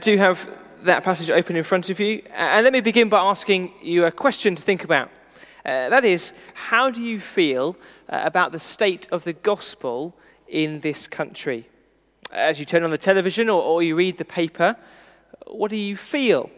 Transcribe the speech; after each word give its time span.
Do 0.00 0.16
have 0.18 0.48
that 0.82 1.02
passage 1.02 1.30
open 1.30 1.56
in 1.56 1.64
front 1.64 1.90
of 1.90 1.98
you? 1.98 2.22
And 2.32 2.62
let 2.62 2.72
me 2.72 2.80
begin 2.80 3.08
by 3.08 3.18
asking 3.18 3.72
you 3.82 4.04
a 4.04 4.12
question 4.12 4.54
to 4.54 4.62
think 4.62 4.84
about. 4.84 5.10
Uh, 5.64 5.88
that 5.88 6.04
is, 6.04 6.32
how 6.54 6.88
do 6.88 7.02
you 7.02 7.18
feel 7.18 7.76
uh, 8.08 8.20
about 8.24 8.52
the 8.52 8.60
state 8.60 9.08
of 9.10 9.24
the 9.24 9.32
gospel 9.32 10.14
in 10.46 10.80
this 10.80 11.08
country? 11.08 11.68
As 12.30 12.60
you 12.60 12.64
turn 12.64 12.84
on 12.84 12.90
the 12.90 12.98
television 12.98 13.48
or, 13.48 13.60
or 13.60 13.82
you 13.82 13.96
read 13.96 14.18
the 14.18 14.24
paper, 14.24 14.76
what 15.46 15.70
do 15.70 15.76
you 15.76 15.96
feel? 15.96 16.50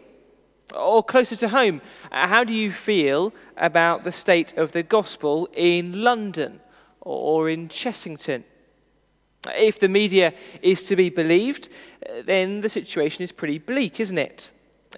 Or 0.75 1.01
closer 1.01 1.35
to 1.37 1.49
home, 1.49 1.81
uh, 2.11 2.27
how 2.27 2.43
do 2.43 2.53
you 2.53 2.71
feel 2.71 3.33
about 3.57 4.03
the 4.03 4.11
state 4.11 4.55
of 4.57 4.71
the 4.71 4.83
gospel 4.83 5.49
in 5.53 6.03
London 6.03 6.59
or 6.99 7.49
in 7.49 7.69
Chessington? 7.69 8.43
If 9.47 9.79
the 9.79 9.89
media 9.89 10.33
is 10.61 10.83
to 10.85 10.95
be 10.95 11.09
believed, 11.09 11.69
then 12.25 12.61
the 12.61 12.69
situation 12.69 13.23
is 13.23 13.31
pretty 13.31 13.57
bleak, 13.57 13.99
isn't 13.99 14.17
it? 14.17 14.51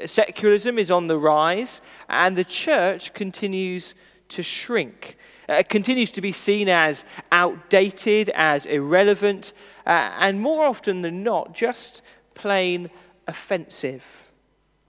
Secularism 0.05 0.77
is 0.77 0.91
on 0.91 1.07
the 1.07 1.17
rise, 1.17 1.81
and 2.09 2.35
the 2.35 2.43
church 2.43 3.13
continues 3.13 3.95
to 4.29 4.43
shrink. 4.43 5.17
Uh, 5.47 5.53
it 5.53 5.69
continues 5.69 6.11
to 6.11 6.21
be 6.21 6.31
seen 6.31 6.67
as 6.67 7.05
outdated, 7.31 8.29
as 8.29 8.65
irrelevant, 8.65 9.53
uh, 9.85 10.11
and 10.19 10.41
more 10.41 10.65
often 10.65 11.01
than 11.01 11.23
not, 11.23 11.53
just 11.53 12.01
plain 12.33 12.89
offensive. 13.27 14.31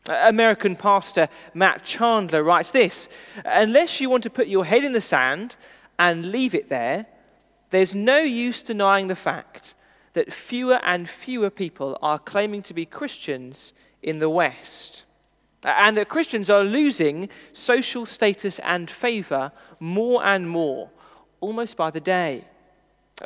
Uh, 0.08 0.24
American 0.26 0.76
pastor 0.76 1.28
Matt 1.54 1.84
Chandler 1.84 2.42
writes 2.42 2.70
this 2.70 3.08
Unless 3.44 4.00
you 4.00 4.08
want 4.08 4.22
to 4.24 4.30
put 4.30 4.48
your 4.48 4.64
head 4.64 4.84
in 4.84 4.92
the 4.92 5.00
sand 5.00 5.56
and 5.98 6.30
leave 6.30 6.54
it 6.54 6.68
there, 6.68 7.06
there's 7.70 7.94
no 7.94 8.18
use 8.18 8.62
denying 8.62 9.08
the 9.08 9.16
fact 9.16 9.74
that 10.12 10.32
fewer 10.32 10.80
and 10.82 11.08
fewer 11.08 11.50
people 11.50 11.98
are 12.00 12.18
claiming 12.18 12.62
to 12.62 12.74
be 12.74 12.86
Christians 12.86 13.72
in 14.02 14.18
the 14.18 14.30
West. 14.30 15.04
And 15.64 15.96
that 15.96 16.08
Christians 16.08 16.50
are 16.50 16.62
losing 16.62 17.28
social 17.52 18.06
status 18.06 18.58
and 18.60 18.90
favor 18.90 19.50
more 19.80 20.24
and 20.24 20.48
more, 20.48 20.90
almost 21.40 21.76
by 21.76 21.90
the 21.90 22.00
day. 22.00 22.44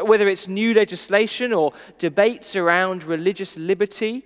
Whether 0.00 0.28
it's 0.28 0.46
new 0.46 0.72
legislation 0.72 1.52
or 1.52 1.72
debates 1.98 2.54
around 2.54 3.02
religious 3.02 3.56
liberty, 3.56 4.24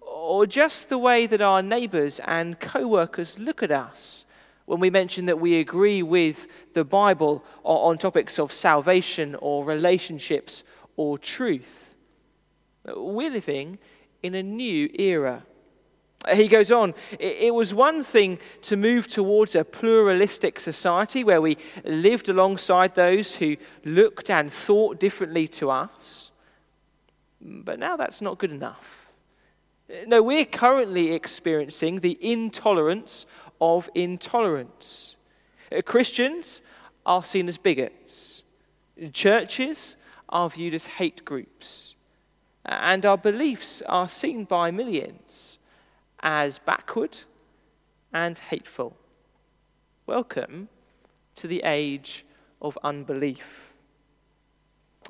or 0.00 0.46
just 0.46 0.88
the 0.88 0.98
way 0.98 1.26
that 1.26 1.40
our 1.40 1.62
neighbors 1.62 2.20
and 2.24 2.60
co 2.60 2.86
workers 2.86 3.38
look 3.38 3.62
at 3.62 3.70
us 3.70 4.24
when 4.66 4.80
we 4.80 4.90
mention 4.90 5.26
that 5.26 5.40
we 5.40 5.58
agree 5.58 6.02
with 6.02 6.46
the 6.72 6.84
Bible 6.84 7.44
on 7.64 7.98
topics 7.98 8.38
of 8.38 8.52
salvation 8.52 9.36
or 9.40 9.64
relationships 9.64 10.64
or 10.96 11.18
truth. 11.18 11.96
We're 12.86 13.30
living 13.30 13.78
in 14.22 14.34
a 14.34 14.42
new 14.42 14.88
era. 14.94 15.44
He 16.32 16.48
goes 16.48 16.72
on, 16.72 16.94
it 17.18 17.54
was 17.54 17.74
one 17.74 18.02
thing 18.02 18.38
to 18.62 18.76
move 18.76 19.06
towards 19.06 19.54
a 19.54 19.62
pluralistic 19.62 20.58
society 20.58 21.22
where 21.22 21.42
we 21.42 21.58
lived 21.84 22.30
alongside 22.30 22.94
those 22.94 23.36
who 23.36 23.58
looked 23.84 24.30
and 24.30 24.50
thought 24.50 24.98
differently 24.98 25.46
to 25.48 25.70
us. 25.70 26.32
But 27.42 27.78
now 27.78 27.98
that's 27.98 28.22
not 28.22 28.38
good 28.38 28.52
enough. 28.52 29.12
No, 30.06 30.22
we're 30.22 30.46
currently 30.46 31.12
experiencing 31.12 32.00
the 32.00 32.16
intolerance 32.22 33.26
of 33.60 33.88
intolerance. 33.94 35.16
Uh, 35.70 35.82
Christians 35.82 36.62
are 37.06 37.24
seen 37.24 37.48
as 37.48 37.58
bigots, 37.58 38.42
churches 39.12 39.96
are 40.28 40.48
viewed 40.48 40.74
as 40.74 40.86
hate 40.86 41.24
groups, 41.24 41.96
and 42.64 43.04
our 43.04 43.18
beliefs 43.18 43.82
are 43.86 44.08
seen 44.08 44.44
by 44.44 44.70
millions 44.70 45.58
as 46.20 46.58
backward 46.58 47.18
and 48.12 48.38
hateful. 48.38 48.96
Welcome 50.06 50.68
to 51.36 51.46
the 51.46 51.62
age 51.64 52.24
of 52.60 52.78
unbelief. 52.82 53.74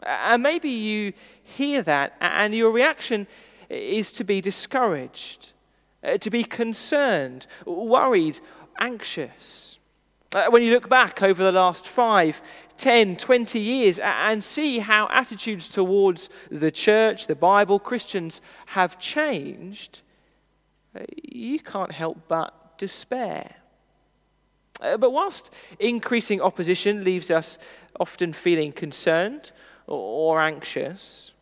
And 0.02 0.42
maybe 0.42 0.70
you 0.70 1.12
hear 1.42 1.82
that, 1.82 2.16
and 2.20 2.54
your 2.54 2.70
reaction 2.70 3.26
is 3.68 4.12
to 4.12 4.24
be 4.24 4.40
discouraged 4.40 5.53
uh, 6.04 6.18
to 6.18 6.30
be 6.30 6.44
concerned, 6.44 7.46
worried, 7.64 8.40
anxious. 8.78 9.78
Uh, 10.34 10.46
when 10.46 10.62
you 10.62 10.72
look 10.72 10.88
back 10.88 11.22
over 11.22 11.44
the 11.44 11.52
last 11.52 11.86
five, 11.86 12.42
10, 12.76 13.16
20 13.16 13.58
years 13.58 14.00
and 14.00 14.42
see 14.42 14.80
how 14.80 15.08
attitudes 15.10 15.68
towards 15.68 16.28
the 16.50 16.72
church, 16.72 17.28
the 17.28 17.36
Bible, 17.36 17.78
Christians 17.78 18.40
have 18.66 18.98
changed, 18.98 20.02
uh, 20.98 21.04
you 21.22 21.60
can't 21.60 21.92
help 21.92 22.18
but 22.26 22.76
despair. 22.78 23.56
Uh, 24.80 24.96
but 24.96 25.10
whilst 25.10 25.50
increasing 25.78 26.40
opposition 26.40 27.04
leaves 27.04 27.30
us 27.30 27.58
often 28.00 28.32
feeling 28.32 28.72
concerned 28.72 29.52
or 29.86 30.40
anxious, 30.40 31.32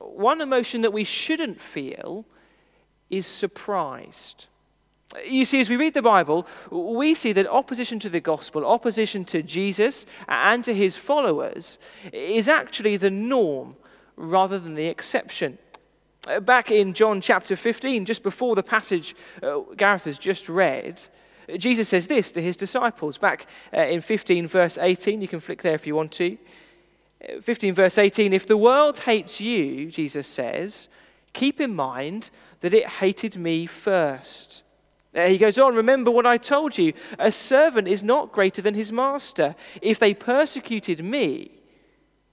one 0.00 0.40
emotion 0.40 0.82
that 0.82 0.92
we 0.92 1.04
shouldn't 1.04 1.60
feel 1.60 2.26
is 3.10 3.26
surprised. 3.26 4.48
You 5.24 5.44
see, 5.44 5.60
as 5.60 5.70
we 5.70 5.76
read 5.76 5.94
the 5.94 6.02
Bible, 6.02 6.46
we 6.70 7.14
see 7.14 7.32
that 7.32 7.46
opposition 7.46 7.98
to 8.00 8.08
the 8.08 8.20
gospel, 8.20 8.66
opposition 8.66 9.24
to 9.26 9.42
Jesus 9.42 10.04
and 10.28 10.64
to 10.64 10.74
his 10.74 10.96
followers, 10.96 11.78
is 12.12 12.48
actually 12.48 12.96
the 12.96 13.10
norm 13.10 13.76
rather 14.16 14.58
than 14.58 14.74
the 14.74 14.86
exception. 14.86 15.58
Uh, 16.26 16.40
back 16.40 16.70
in 16.70 16.92
John 16.92 17.20
chapter 17.20 17.54
15, 17.54 18.04
just 18.04 18.22
before 18.22 18.56
the 18.56 18.62
passage 18.62 19.14
uh, 19.42 19.60
Gareth 19.76 20.04
has 20.04 20.18
just 20.18 20.48
read, 20.48 21.00
Jesus 21.56 21.88
says 21.88 22.08
this 22.08 22.32
to 22.32 22.42
his 22.42 22.56
disciples. 22.56 23.16
Back 23.16 23.46
uh, 23.72 23.82
in 23.82 24.00
15, 24.00 24.48
verse 24.48 24.76
18, 24.76 25.22
you 25.22 25.28
can 25.28 25.38
flick 25.38 25.62
there 25.62 25.74
if 25.74 25.86
you 25.86 25.94
want 25.94 26.10
to. 26.12 26.36
Uh, 27.22 27.40
15, 27.40 27.74
verse 27.74 27.98
18, 27.98 28.32
if 28.32 28.46
the 28.46 28.56
world 28.56 28.98
hates 28.98 29.40
you, 29.40 29.88
Jesus 29.88 30.26
says, 30.26 30.88
keep 31.32 31.60
in 31.60 31.74
mind 31.74 32.30
that 32.60 32.74
it 32.74 32.88
hated 32.88 33.36
me 33.36 33.66
first. 33.66 34.62
He 35.14 35.38
goes 35.38 35.58
on, 35.58 35.74
remember 35.74 36.10
what 36.10 36.26
I 36.26 36.36
told 36.36 36.76
you. 36.76 36.92
A 37.18 37.32
servant 37.32 37.88
is 37.88 38.02
not 38.02 38.32
greater 38.32 38.60
than 38.60 38.74
his 38.74 38.92
master. 38.92 39.54
If 39.80 39.98
they 39.98 40.12
persecuted 40.12 41.02
me, 41.02 41.52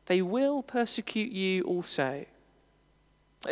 they 0.07 0.21
will 0.21 0.61
persecute 0.61 1.31
you 1.31 1.63
also. 1.63 2.25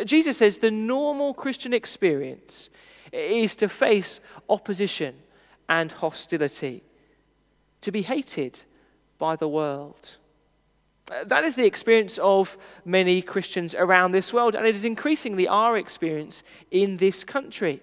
Jesus 0.04 0.38
says 0.38 0.58
the 0.58 0.70
normal 0.70 1.32
Christian 1.34 1.72
experience 1.72 2.68
is 3.10 3.56
to 3.56 3.68
face 3.68 4.20
opposition 4.48 5.14
and 5.68 5.92
hostility, 5.92 6.82
to 7.80 7.90
be 7.90 8.02
hated 8.02 8.64
by 9.18 9.36
the 9.36 9.48
world. 9.48 10.18
That 11.26 11.44
is 11.44 11.56
the 11.56 11.66
experience 11.66 12.18
of 12.18 12.56
many 12.84 13.22
Christians 13.22 13.74
around 13.74 14.12
this 14.12 14.32
world, 14.32 14.54
and 14.54 14.66
it 14.66 14.74
is 14.74 14.84
increasingly 14.84 15.46
our 15.48 15.76
experience 15.76 16.42
in 16.70 16.96
this 16.96 17.24
country. 17.24 17.80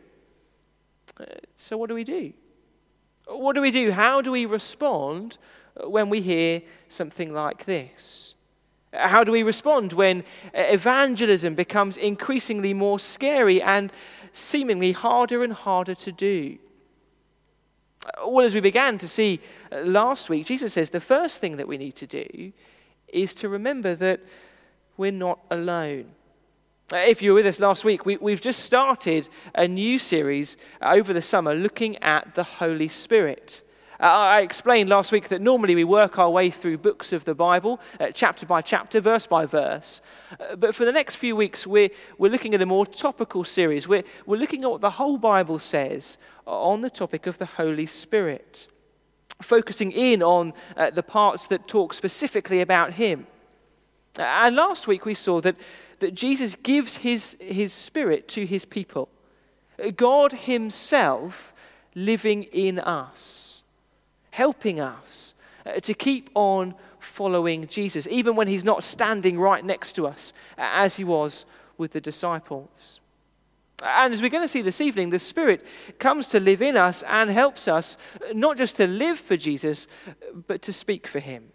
Uh, 1.19 1.25
so, 1.53 1.78
what 1.78 1.89
do 1.89 1.95
we 1.95 2.03
do? 2.03 2.34
What 3.28 3.53
do 3.53 3.62
we 3.62 3.72
do? 3.72 3.91
How 3.91 4.22
do 4.22 4.31
we 4.31 4.45
respond 4.45 5.38
when 5.84 6.09
we 6.09 6.22
hear 6.22 6.62
something 6.88 7.34
like 7.34 7.66
this? 7.66 8.35
How 8.91 9.23
do 9.23 9.31
we 9.31 9.44
respond 9.44 9.94
when 9.94 10.23
evangelism 10.53 11.53
becomes 11.53 11.95
increasingly 11.95 12.73
more 12.73 13.00
scary 13.00 13.62
and 13.62 13.94
seemingly 14.34 14.94
harder 14.94 15.44
and 15.44 15.53
harder 15.53 15.94
to 15.94 16.12
do? 16.12 16.57
Well, 18.25 18.45
as 18.45 18.56
we 18.56 18.62
began 18.62 18.97
to 18.97 19.07
see 19.07 19.41
last 19.72 20.29
week, 20.29 20.47
Jesus 20.47 20.73
says 20.73 20.89
the 20.89 21.01
first 21.01 21.39
thing 21.39 21.57
that 21.57 21.68
we 21.68 21.78
need 21.78 21.95
to 21.97 22.07
do 22.07 22.51
is 23.14 23.34
to 23.36 23.50
remember 23.50 23.96
that 23.96 24.22
we're 24.97 25.12
not 25.12 25.40
alone. 25.50 26.06
Uh, 26.92 26.97
if 26.97 27.22
you 27.22 27.31
were 27.31 27.36
with 27.36 27.46
us 27.46 27.59
last 27.59 27.86
week, 27.86 28.06
we, 28.06 28.31
have 28.31 28.42
just 28.42 28.62
started 28.62 29.30
a 29.53 29.68
new 29.68 30.00
series 30.00 30.58
over 30.81 31.13
the 31.13 31.22
summer 31.22 31.54
looking 31.54 31.95
at 31.98 32.33
the 32.33 32.44
Holy 32.44 32.88
Spirit. 32.88 33.62
Uh, 34.00 34.06
I 34.06 34.42
explained 34.42 34.89
last 34.89 35.12
week 35.12 35.28
that 35.28 35.39
normally 35.39 35.75
we 35.75 35.83
work 35.83 36.18
our 36.18 36.30
way 36.30 36.50
through 36.50 36.80
books 36.80 37.13
of 37.13 37.25
the 37.25 37.36
Bible, 37.36 37.80
uh, 38.00 38.12
chapter 38.12 38.45
by 38.45 38.62
chapter, 38.62 39.00
verse 39.01 39.28
by 39.28 39.45
verse. 39.45 40.01
Uh, 40.39 40.56
but 40.56 40.74
for 40.74 40.83
the 40.83 40.92
next 40.92 41.18
few 41.18 41.36
weeks, 41.36 41.68
we're, 41.68 41.89
we're 42.18 42.31
looking 42.31 42.56
at 42.56 42.62
a 42.62 42.66
more 42.66 42.88
topical 42.88 43.44
series. 43.44 43.88
We're, 43.88 44.04
we're 44.25 44.38
looking 44.38 44.63
at 44.63 44.72
what 44.72 44.81
the 44.81 44.92
whole 44.92 45.18
Bible 45.18 45.60
says 45.60 46.18
on 46.48 46.81
the 46.81 46.89
topic 46.89 47.28
of 47.28 47.38
the 47.38 47.45
Holy 47.45 47.86
Spirit 47.86 48.68
focusing 49.41 49.91
in 49.91 50.21
on 50.21 50.53
uh, 50.75 50.89
the 50.89 51.03
parts 51.03 51.47
that 51.47 51.68
talk 51.68 51.94
specifically 51.94 52.62
about 52.62 52.94
him. 52.94 53.27
And 54.18 54.56
last 54.56 54.88
week 54.88 55.06
we 55.06 55.13
saw 55.13 55.41
that, 55.41 55.56
that 56.00 56.13
Jesus 56.13 56.56
gives 56.56 56.97
his, 56.97 57.38
his 57.39 57.71
spirit 57.71 58.27
to 58.30 58.45
his 58.45 58.65
people. 58.65 59.09
God 59.95 60.33
himself 60.33 61.53
living 61.95 62.44
in 62.44 62.80
us, 62.80 63.63
helping 64.31 64.80
us 64.80 65.36
uh, 65.65 65.80
to 65.80 65.94
keep 65.94 66.30
on 66.35 66.75
following 67.00 67.68
Jesus, 67.68 68.07
even 68.09 68.35
when 68.35 68.47
he's 68.47 68.63
not 68.63 68.83
standing 68.83 69.39
right 69.39 69.63
next 69.63 69.94
to 69.94 70.06
us, 70.06 70.33
as 70.57 70.97
he 70.97 71.03
was 71.03 71.45
with 71.77 71.92
the 71.92 72.01
disciples. 72.01 73.00
And 73.81 74.14
as 74.14 74.22
we're 74.22 74.30
going 74.30 74.44
to 74.44 74.48
see 74.48 74.62
this 74.62 74.81
evening, 74.81 75.10
the 75.10 75.20
Spirit 75.20 75.66
comes 76.00 76.28
to 76.30 76.40
live 76.40 76.62
in 76.62 76.76
us 76.76 77.04
and 77.04 77.30
helps 77.30 77.68
us 77.68 77.98
not 78.34 78.58
just 78.58 78.76
to 78.78 78.88
live 78.88 79.20
for 79.20 79.38
Jesus, 79.38 79.88
but 80.48 80.62
to 80.64 80.74
speak 80.74 81.08
for 81.08 81.20
Him. 81.20 81.52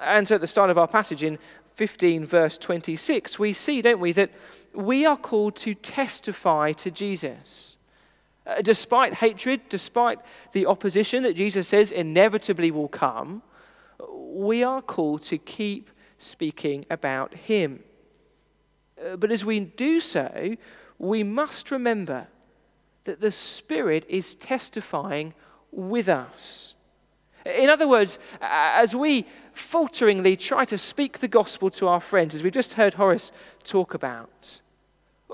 And 0.00 0.28
so 0.28 0.36
at 0.36 0.40
the 0.40 0.46
start 0.46 0.70
of 0.70 0.78
our 0.78 0.86
passage 0.86 1.24
in 1.24 1.38
15, 1.74 2.24
verse 2.24 2.58
26, 2.58 3.38
we 3.38 3.52
see, 3.52 3.82
don't 3.82 4.00
we, 4.00 4.12
that 4.12 4.30
we 4.74 5.04
are 5.06 5.16
called 5.16 5.56
to 5.56 5.74
testify 5.74 6.72
to 6.72 6.90
Jesus. 6.90 7.78
Uh, 8.46 8.62
despite 8.62 9.14
hatred, 9.14 9.60
despite 9.68 10.18
the 10.52 10.66
opposition 10.66 11.22
that 11.22 11.34
Jesus 11.34 11.68
says 11.68 11.90
inevitably 11.90 12.70
will 12.70 12.88
come, 12.88 13.42
we 14.10 14.62
are 14.62 14.80
called 14.80 15.22
to 15.22 15.38
keep 15.38 15.90
speaking 16.16 16.86
about 16.90 17.34
Him. 17.34 17.82
Uh, 19.00 19.16
but 19.16 19.30
as 19.30 19.44
we 19.44 19.60
do 19.60 20.00
so, 20.00 20.56
we 20.98 21.22
must 21.22 21.70
remember 21.70 22.26
that 23.04 23.20
the 23.20 23.30
Spirit 23.30 24.04
is 24.08 24.34
testifying 24.34 25.34
with 25.70 26.08
us. 26.08 26.74
In 27.44 27.70
other 27.70 27.88
words, 27.88 28.18
as 28.40 28.94
we 28.94 29.26
falteringly 29.54 30.36
try 30.36 30.64
to 30.66 30.76
speak 30.76 31.18
the 31.18 31.28
gospel 31.28 31.70
to 31.70 31.88
our 31.88 32.00
friends, 32.00 32.34
as 32.34 32.42
we've 32.42 32.52
just 32.52 32.74
heard 32.74 32.94
Horace 32.94 33.32
talk 33.64 33.94
about, 33.94 34.60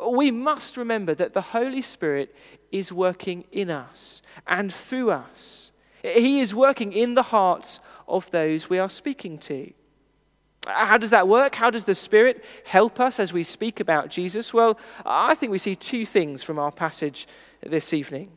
we 0.09 0.31
must 0.31 0.77
remember 0.77 1.15
that 1.15 1.35
the 1.35 1.41
Holy 1.41 1.83
Spirit 1.83 2.35
is 2.71 2.93
working 2.93 3.45
in 3.53 3.71
us 3.71 4.23
and 4.47 4.73
through 4.73 5.11
us. 5.11 5.73
He 6.03 6.41
is 6.41 6.55
working 6.55 6.93
in 6.93 7.15
the 7.15 7.23
hearts 7.23 7.81
of 8.07 8.31
those 8.31 8.69
we 8.69 8.79
are 8.79 8.91
speaking 8.91 9.39
to. 9.39 9.73
How 10.67 10.97
does 10.97 11.11
that 11.11 11.29
work? 11.29 11.55
How 11.55 11.71
does 11.71 11.85
the 11.85 11.95
Spirit 11.95 12.43
help 12.65 12.99
us 12.99 13.21
as 13.21 13.33
we 13.33 13.43
speak 13.43 13.81
about 13.81 14.09
Jesus? 14.09 14.55
Well, 14.55 14.79
I 15.05 15.35
think 15.35 15.53
we 15.53 15.59
see 15.59 15.77
two 15.77 16.07
things 16.07 16.43
from 16.43 16.59
our 16.59 16.73
passage 16.73 17.27
this 17.63 17.93
evening. 17.93 18.31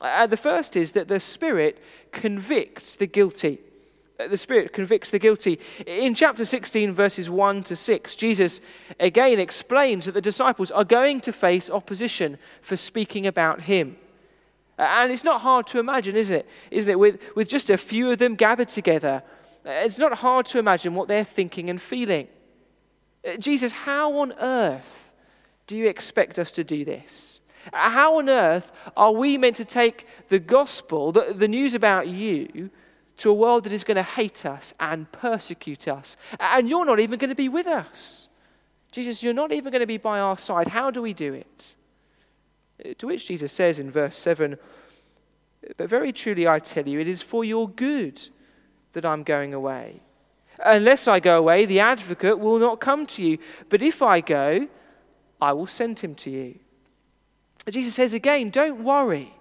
Uh, 0.00 0.26
the 0.26 0.36
first 0.36 0.76
is 0.76 0.92
that 0.92 1.08
the 1.08 1.20
Spirit 1.20 1.82
convicts 2.12 2.96
the 2.96 3.06
guilty. 3.06 3.60
Uh, 4.18 4.28
the 4.28 4.36
Spirit 4.36 4.72
convicts 4.72 5.10
the 5.10 5.18
guilty. 5.18 5.58
In 5.86 6.14
chapter 6.14 6.44
16, 6.44 6.92
verses 6.92 7.30
1 7.30 7.62
to 7.64 7.76
6, 7.76 8.16
Jesus 8.16 8.60
again 8.98 9.38
explains 9.38 10.06
that 10.06 10.12
the 10.12 10.20
disciples 10.20 10.70
are 10.70 10.84
going 10.84 11.20
to 11.20 11.32
face 11.32 11.70
opposition 11.70 12.38
for 12.60 12.76
speaking 12.76 13.26
about 13.26 13.62
Him. 13.62 13.96
Uh, 14.78 14.82
and 14.82 15.12
it's 15.12 15.24
not 15.24 15.40
hard 15.40 15.66
to 15.68 15.78
imagine, 15.78 16.16
isn't 16.16 16.38
it? 16.38 16.48
Isn't 16.70 16.90
it? 16.90 16.98
With, 16.98 17.20
with 17.34 17.48
just 17.48 17.70
a 17.70 17.76
few 17.76 18.10
of 18.10 18.18
them 18.18 18.34
gathered 18.34 18.68
together, 18.68 19.22
it's 19.68 19.98
not 19.98 20.14
hard 20.18 20.46
to 20.46 20.58
imagine 20.58 20.94
what 20.94 21.08
they're 21.08 21.24
thinking 21.24 21.68
and 21.68 21.80
feeling. 21.80 22.28
Uh, 23.26 23.36
Jesus, 23.36 23.72
how 23.72 24.18
on 24.18 24.32
earth 24.40 25.12
do 25.66 25.76
you 25.76 25.86
expect 25.86 26.38
us 26.38 26.50
to 26.52 26.64
do 26.64 26.84
this? 26.84 27.40
How 27.72 28.18
on 28.18 28.28
earth 28.28 28.72
are 28.96 29.12
we 29.12 29.36
meant 29.36 29.56
to 29.56 29.64
take 29.64 30.06
the 30.28 30.38
gospel, 30.38 31.12
the, 31.12 31.34
the 31.34 31.48
news 31.48 31.74
about 31.74 32.08
you, 32.08 32.70
to 33.18 33.30
a 33.30 33.34
world 33.34 33.64
that 33.64 33.72
is 33.72 33.84
going 33.84 33.96
to 33.96 34.02
hate 34.02 34.46
us 34.46 34.72
and 34.80 35.10
persecute 35.12 35.86
us? 35.86 36.16
And 36.40 36.68
you're 36.68 36.86
not 36.86 37.00
even 37.00 37.18
going 37.18 37.28
to 37.28 37.36
be 37.36 37.48
with 37.48 37.66
us. 37.66 38.28
Jesus, 38.90 39.22
you're 39.22 39.34
not 39.34 39.52
even 39.52 39.70
going 39.70 39.80
to 39.80 39.86
be 39.86 39.98
by 39.98 40.18
our 40.18 40.38
side. 40.38 40.68
How 40.68 40.90
do 40.90 41.02
we 41.02 41.12
do 41.12 41.34
it? 41.34 41.76
Uh, 42.82 42.94
to 42.96 43.08
which 43.08 43.28
Jesus 43.28 43.52
says 43.52 43.78
in 43.78 43.90
verse 43.90 44.16
7 44.16 44.56
But 45.76 45.90
very 45.90 46.12
truly 46.12 46.48
I 46.48 46.58
tell 46.58 46.88
you, 46.88 47.00
it 47.00 47.08
is 47.08 47.20
for 47.20 47.44
your 47.44 47.68
good 47.68 48.30
that 48.92 49.04
I'm 49.04 49.22
going 49.22 49.54
away. 49.54 50.00
Unless 50.64 51.06
I 51.06 51.20
go 51.20 51.38
away, 51.38 51.66
the 51.66 51.80
advocate 51.80 52.38
will 52.38 52.58
not 52.58 52.80
come 52.80 53.06
to 53.06 53.22
you. 53.22 53.38
But 53.68 53.82
if 53.82 54.02
I 54.02 54.20
go, 54.20 54.68
I 55.40 55.52
will 55.52 55.66
send 55.66 56.00
him 56.00 56.14
to 56.16 56.30
you. 56.30 56.58
Jesus 57.70 57.94
says 57.94 58.14
again, 58.14 58.50
don't 58.50 58.82
worry. 58.82 59.34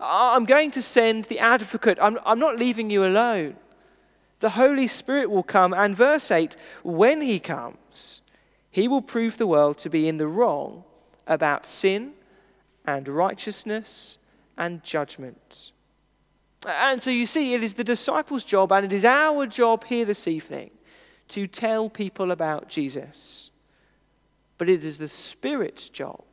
I'm 0.00 0.44
going 0.44 0.70
to 0.72 0.82
send 0.82 1.24
the 1.24 1.38
advocate. 1.38 1.98
I'm, 2.00 2.18
I'm 2.24 2.38
not 2.38 2.56
leaving 2.56 2.90
you 2.90 3.04
alone. 3.04 3.56
The 4.40 4.50
Holy 4.50 4.86
Spirit 4.86 5.30
will 5.30 5.42
come. 5.42 5.74
And 5.74 5.94
verse 5.94 6.30
8, 6.30 6.56
when 6.82 7.20
he 7.20 7.40
comes, 7.40 8.22
he 8.70 8.86
will 8.86 9.02
prove 9.02 9.36
the 9.36 9.46
world 9.46 9.78
to 9.78 9.90
be 9.90 10.08
in 10.08 10.16
the 10.16 10.28
wrong 10.28 10.84
about 11.26 11.66
sin 11.66 12.12
and 12.86 13.08
righteousness 13.08 14.18
and 14.56 14.82
judgment. 14.82 15.72
And 16.66 17.00
so 17.00 17.10
you 17.10 17.26
see, 17.26 17.54
it 17.54 17.62
is 17.62 17.74
the 17.74 17.84
disciples' 17.84 18.44
job 18.44 18.72
and 18.72 18.84
it 18.84 18.92
is 18.92 19.04
our 19.04 19.46
job 19.46 19.84
here 19.84 20.04
this 20.04 20.26
evening 20.26 20.70
to 21.28 21.46
tell 21.46 21.88
people 21.88 22.30
about 22.30 22.68
Jesus. 22.68 23.50
But 24.56 24.68
it 24.68 24.82
is 24.82 24.98
the 24.98 25.08
Spirit's 25.08 25.88
job 25.88 26.24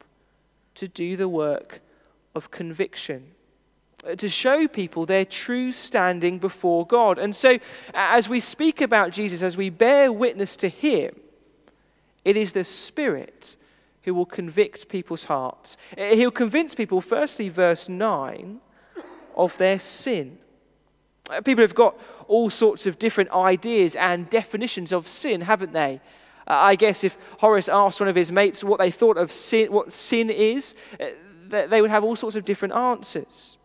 to 0.75 0.87
do 0.87 1.15
the 1.15 1.29
work 1.29 1.81
of 2.33 2.51
conviction, 2.51 3.31
uh, 4.05 4.15
to 4.15 4.27
show 4.27 4.67
people 4.67 5.05
their 5.05 5.25
true 5.25 5.71
standing 5.71 6.39
before 6.39 6.87
God. 6.87 7.19
And 7.19 7.35
so, 7.35 7.59
as 7.93 8.27
we 8.27 8.39
speak 8.39 8.81
about 8.81 9.11
Jesus, 9.11 9.41
as 9.41 9.55
we 9.55 9.69
bear 9.69 10.11
witness 10.11 10.55
to 10.57 10.69
Him, 10.69 11.15
it 12.25 12.35
is 12.35 12.53
the 12.53 12.63
Spirit 12.63 13.55
who 14.03 14.13
will 14.13 14.25
convict 14.25 14.89
people's 14.89 15.25
hearts. 15.25 15.77
Uh, 15.97 16.15
he'll 16.15 16.31
convince 16.31 16.75
people, 16.75 16.99
firstly, 16.99 17.49
verse 17.49 17.87
9 17.87 18.59
of 19.35 19.57
their 19.57 19.79
sin. 19.79 20.37
Uh, 21.29 21.41
people 21.41 21.63
have 21.63 21.75
got 21.75 21.99
all 22.27 22.49
sorts 22.49 22.85
of 22.85 22.99
different 22.99 23.31
ideas 23.31 23.95
and 23.95 24.29
definitions 24.29 24.91
of 24.91 25.07
sin, 25.07 25.41
haven't 25.41 25.73
they? 25.73 25.99
Uh, 26.47 26.53
I 26.53 26.75
guess 26.75 27.03
if 27.03 27.17
Horace 27.39 27.69
asked 27.69 27.99
one 27.99 28.09
of 28.09 28.15
his 28.15 28.31
mates 28.31 28.63
what 28.63 28.79
they 28.79 28.91
thought 28.91 29.17
of 29.17 29.31
sin, 29.31 29.71
what 29.71 29.93
sin 29.93 30.29
is, 30.29 30.75
uh, 30.99 31.07
they 31.67 31.81
would 31.81 31.91
have 31.91 32.03
all 32.03 32.15
sorts 32.15 32.35
of 32.35 32.45
different 32.45 32.73
answers. 32.73 33.57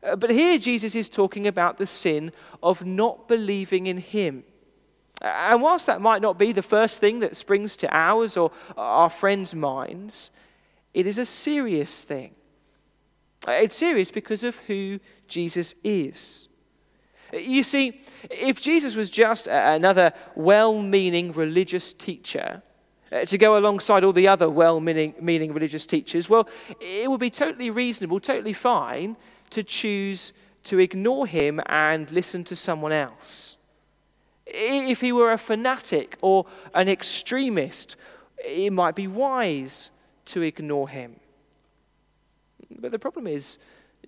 But 0.00 0.30
here 0.30 0.58
Jesus 0.58 0.94
is 0.94 1.08
talking 1.08 1.46
about 1.46 1.78
the 1.78 1.86
sin 1.86 2.32
of 2.62 2.84
not 2.86 3.28
believing 3.28 3.86
in 3.86 3.98
him. 3.98 4.44
And 5.20 5.60
whilst 5.60 5.86
that 5.86 6.00
might 6.00 6.22
not 6.22 6.38
be 6.38 6.52
the 6.52 6.62
first 6.62 7.00
thing 7.00 7.20
that 7.20 7.36
springs 7.36 7.76
to 7.76 7.94
ours 7.94 8.36
or 8.36 8.50
our 8.76 9.10
friends' 9.10 9.54
minds, 9.54 10.30
it 10.94 11.06
is 11.06 11.18
a 11.18 11.26
serious 11.26 12.04
thing. 12.04 12.34
It's 13.48 13.76
serious 13.76 14.10
because 14.10 14.44
of 14.44 14.58
who 14.60 15.00
Jesus 15.26 15.74
is. 15.82 16.48
You 17.32 17.62
see, 17.62 18.00
if 18.28 18.60
Jesus 18.60 18.96
was 18.96 19.08
just 19.08 19.46
another 19.46 20.12
well 20.34 20.80
meaning 20.80 21.32
religious 21.32 21.92
teacher, 21.92 22.62
uh, 23.12 23.24
to 23.24 23.38
go 23.38 23.56
alongside 23.56 24.04
all 24.04 24.12
the 24.12 24.28
other 24.28 24.48
well 24.48 24.80
meaning 24.80 25.52
religious 25.52 25.86
teachers, 25.86 26.28
well, 26.28 26.48
it 26.80 27.10
would 27.10 27.20
be 27.20 27.30
totally 27.30 27.70
reasonable, 27.70 28.20
totally 28.20 28.52
fine 28.52 29.16
to 29.50 29.62
choose 29.62 30.32
to 30.64 30.78
ignore 30.78 31.26
him 31.26 31.60
and 31.66 32.10
listen 32.10 32.44
to 32.44 32.56
someone 32.56 32.92
else. 32.92 33.56
If 34.46 35.00
he 35.00 35.12
were 35.12 35.32
a 35.32 35.38
fanatic 35.38 36.18
or 36.20 36.46
an 36.74 36.88
extremist, 36.88 37.96
it 38.38 38.72
might 38.72 38.94
be 38.94 39.06
wise 39.06 39.90
to 40.26 40.42
ignore 40.42 40.88
him. 40.88 41.16
But 42.80 42.92
the 42.92 42.98
problem 42.98 43.26
is, 43.26 43.58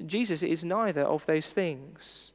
Jesus 0.06 0.42
is 0.42 0.64
neither 0.64 1.02
of 1.02 1.26
those 1.26 1.52
things. 1.52 2.32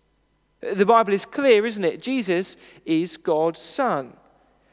The 0.61 0.85
Bible 0.85 1.13
is 1.13 1.25
clear, 1.25 1.65
isn't 1.65 1.83
it? 1.83 2.01
Jesus 2.01 2.57
is 2.85 3.17
God's 3.17 3.59
Son. 3.59 4.13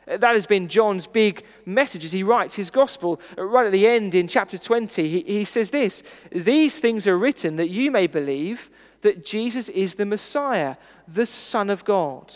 That 0.07 0.23
has 0.35 0.47
been 0.47 0.69
John's 0.69 1.07
big 1.07 1.45
message 1.65 2.05
as 2.05 2.13
he 2.13 2.23
writes 2.23 2.55
his 2.55 2.71
gospel. 2.71 3.21
Right 3.39 3.67
at 3.67 3.73
the 3.73 3.87
end 3.87 4.15
in 4.15 4.29
chapter 4.29 4.59
20, 4.59 5.09
he, 5.09 5.21
he 5.23 5.45
says 5.45 5.71
this 5.71 6.03
These 6.31 6.79
things 6.79 7.07
are 7.07 7.17
written 7.17 7.57
that 7.57 7.71
you 7.71 7.91
may 7.91 8.07
believe 8.07 8.71
that 9.01 9.25
Jesus 9.25 9.69
is 9.71 9.95
the 9.95 10.07
Messiah, 10.07 10.77
the 11.09 11.27
Son 11.27 11.71
of 11.71 11.85
God. 11.85 12.35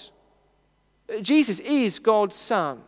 Jesus 1.20 1.60
is 1.60 1.98
God's 1.98 2.36
Son. 2.36 2.82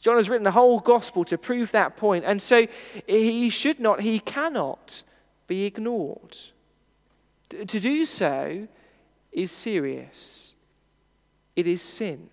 John 0.00 0.16
has 0.16 0.30
written 0.30 0.44
the 0.44 0.52
whole 0.52 0.78
gospel 0.78 1.24
to 1.24 1.36
prove 1.36 1.72
that 1.72 1.96
point. 1.96 2.22
point, 2.22 2.24
and 2.24 2.40
so 2.40 2.66
he 3.06 3.48
should 3.48 3.80
not, 3.80 4.00
he 4.00 4.20
cannot 4.20 5.02
be 5.48 5.64
ignored. 5.64 6.36
To 7.50 7.80
do 7.80 8.04
so 8.04 8.68
is 9.32 9.50
serious, 9.50 10.54
it 11.56 11.66
is 11.66 11.82
sin. 11.82 12.28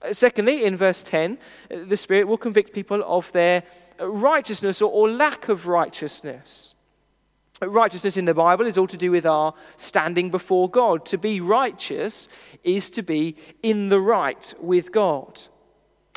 Uh, 0.00 0.12
secondly, 0.12 0.64
in 0.64 0.76
verse 0.76 1.02
10, 1.02 1.38
uh, 1.70 1.76
the 1.86 1.96
Spirit 1.96 2.28
will 2.28 2.36
convict 2.36 2.72
people 2.72 3.02
of 3.04 3.32
their 3.32 3.64
righteousness 3.98 4.80
or, 4.80 5.10
lack 5.10 5.48
of 5.48 5.66
righteousness. 5.66 6.76
Righteousness 7.60 8.16
in 8.16 8.24
the 8.24 8.34
Bible 8.34 8.66
is 8.66 8.78
all 8.78 8.86
to 8.86 8.96
do 8.96 9.10
with 9.10 9.26
our 9.26 9.54
standing 9.76 10.30
before 10.30 10.70
God. 10.70 11.04
To 11.06 11.18
be 11.18 11.40
righteous 11.40 12.28
is 12.62 12.88
to 12.90 13.02
be 13.02 13.34
in 13.62 13.88
the 13.88 14.00
right 14.00 14.54
with 14.60 14.92
God. 14.92 15.42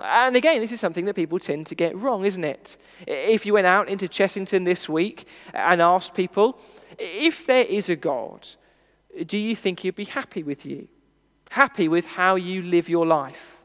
And 0.03 0.35
again, 0.35 0.61
this 0.61 0.71
is 0.71 0.79
something 0.79 1.05
that 1.05 1.15
people 1.15 1.39
tend 1.39 1.67
to 1.67 1.75
get 1.75 1.95
wrong, 1.95 2.25
isn't 2.25 2.43
it? 2.43 2.77
If 3.07 3.45
you 3.45 3.53
went 3.53 3.67
out 3.67 3.87
into 3.87 4.07
Chessington 4.07 4.65
this 4.65 4.89
week 4.89 5.27
and 5.53 5.81
asked 5.81 6.13
people, 6.13 6.59
if 6.97 7.45
there 7.45 7.65
is 7.65 7.89
a 7.89 7.95
God, 7.95 8.47
do 9.25 9.37
you 9.37 9.55
think 9.55 9.81
he'd 9.81 9.95
be 9.95 10.05
happy 10.05 10.43
with 10.43 10.65
you? 10.65 10.87
Happy 11.51 11.87
with 11.87 12.05
how 12.05 12.35
you 12.35 12.61
live 12.61 12.89
your 12.89 13.05
life? 13.05 13.63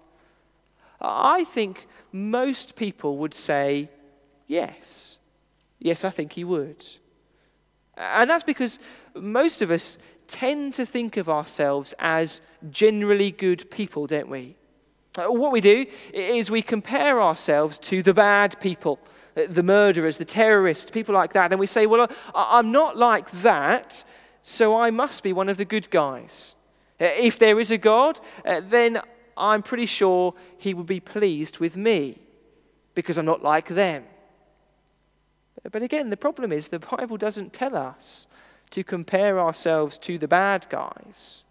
I 1.00 1.44
think 1.44 1.86
most 2.12 2.76
people 2.76 3.18
would 3.18 3.34
say 3.34 3.90
yes. 4.46 5.18
Yes, 5.78 6.04
I 6.04 6.10
think 6.10 6.32
he 6.32 6.44
would. 6.44 6.84
And 7.96 8.28
that's 8.28 8.44
because 8.44 8.78
most 9.14 9.62
of 9.62 9.70
us 9.70 9.98
tend 10.26 10.74
to 10.74 10.84
think 10.84 11.16
of 11.16 11.28
ourselves 11.28 11.94
as 11.98 12.40
generally 12.70 13.30
good 13.30 13.70
people, 13.70 14.06
don't 14.06 14.28
we? 14.28 14.56
Uh, 15.16 15.28
what 15.28 15.52
we 15.52 15.60
do 15.60 15.86
is 16.12 16.50
we 16.50 16.62
compare 16.62 17.20
ourselves 17.22 17.78
to 17.78 18.02
the 18.02 18.12
bad 18.12 18.58
people, 18.60 18.98
uh, 19.36 19.42
the 19.48 19.62
murderers, 19.62 20.18
the 20.18 20.24
terrorists, 20.24 20.90
people 20.90 21.14
like 21.14 21.32
that, 21.32 21.52
and 21.52 21.58
we 21.58 21.66
say, 21.66 21.86
Well, 21.86 22.10
I'm 22.34 22.70
not 22.72 22.96
like 22.96 23.30
that, 23.30 24.04
so 24.42 24.76
I 24.76 24.90
must 24.90 25.22
be 25.22 25.32
one 25.32 25.48
of 25.48 25.56
the 25.56 25.64
good 25.64 25.90
guys. 25.90 26.54
Uh, 27.00 27.06
if 27.18 27.38
there 27.38 27.58
is 27.60 27.70
a 27.70 27.78
God, 27.78 28.18
then 28.44 29.00
I'm 29.36 29.62
pretty 29.62 29.86
sure 29.86 30.34
he 30.56 30.72
would 30.72 30.86
be 30.86 31.00
pleased 31.00 31.58
with 31.58 31.76
me 31.76 32.18
because 32.94 33.18
I'm 33.18 33.26
not 33.26 33.42
like 33.42 33.68
them. 33.68 34.04
But 35.70 35.82
again, 35.82 36.10
the 36.10 36.16
problem 36.16 36.52
is 36.52 36.68
the 36.68 36.78
Bible 36.78 37.16
doesn't 37.16 37.52
tell 37.52 37.76
us 37.76 38.26
to 38.70 38.82
compare 38.82 39.38
ourselves 39.38 39.98
to 39.98 40.16
the 40.18 40.28
bad 40.28 40.66
guys. 40.70 41.44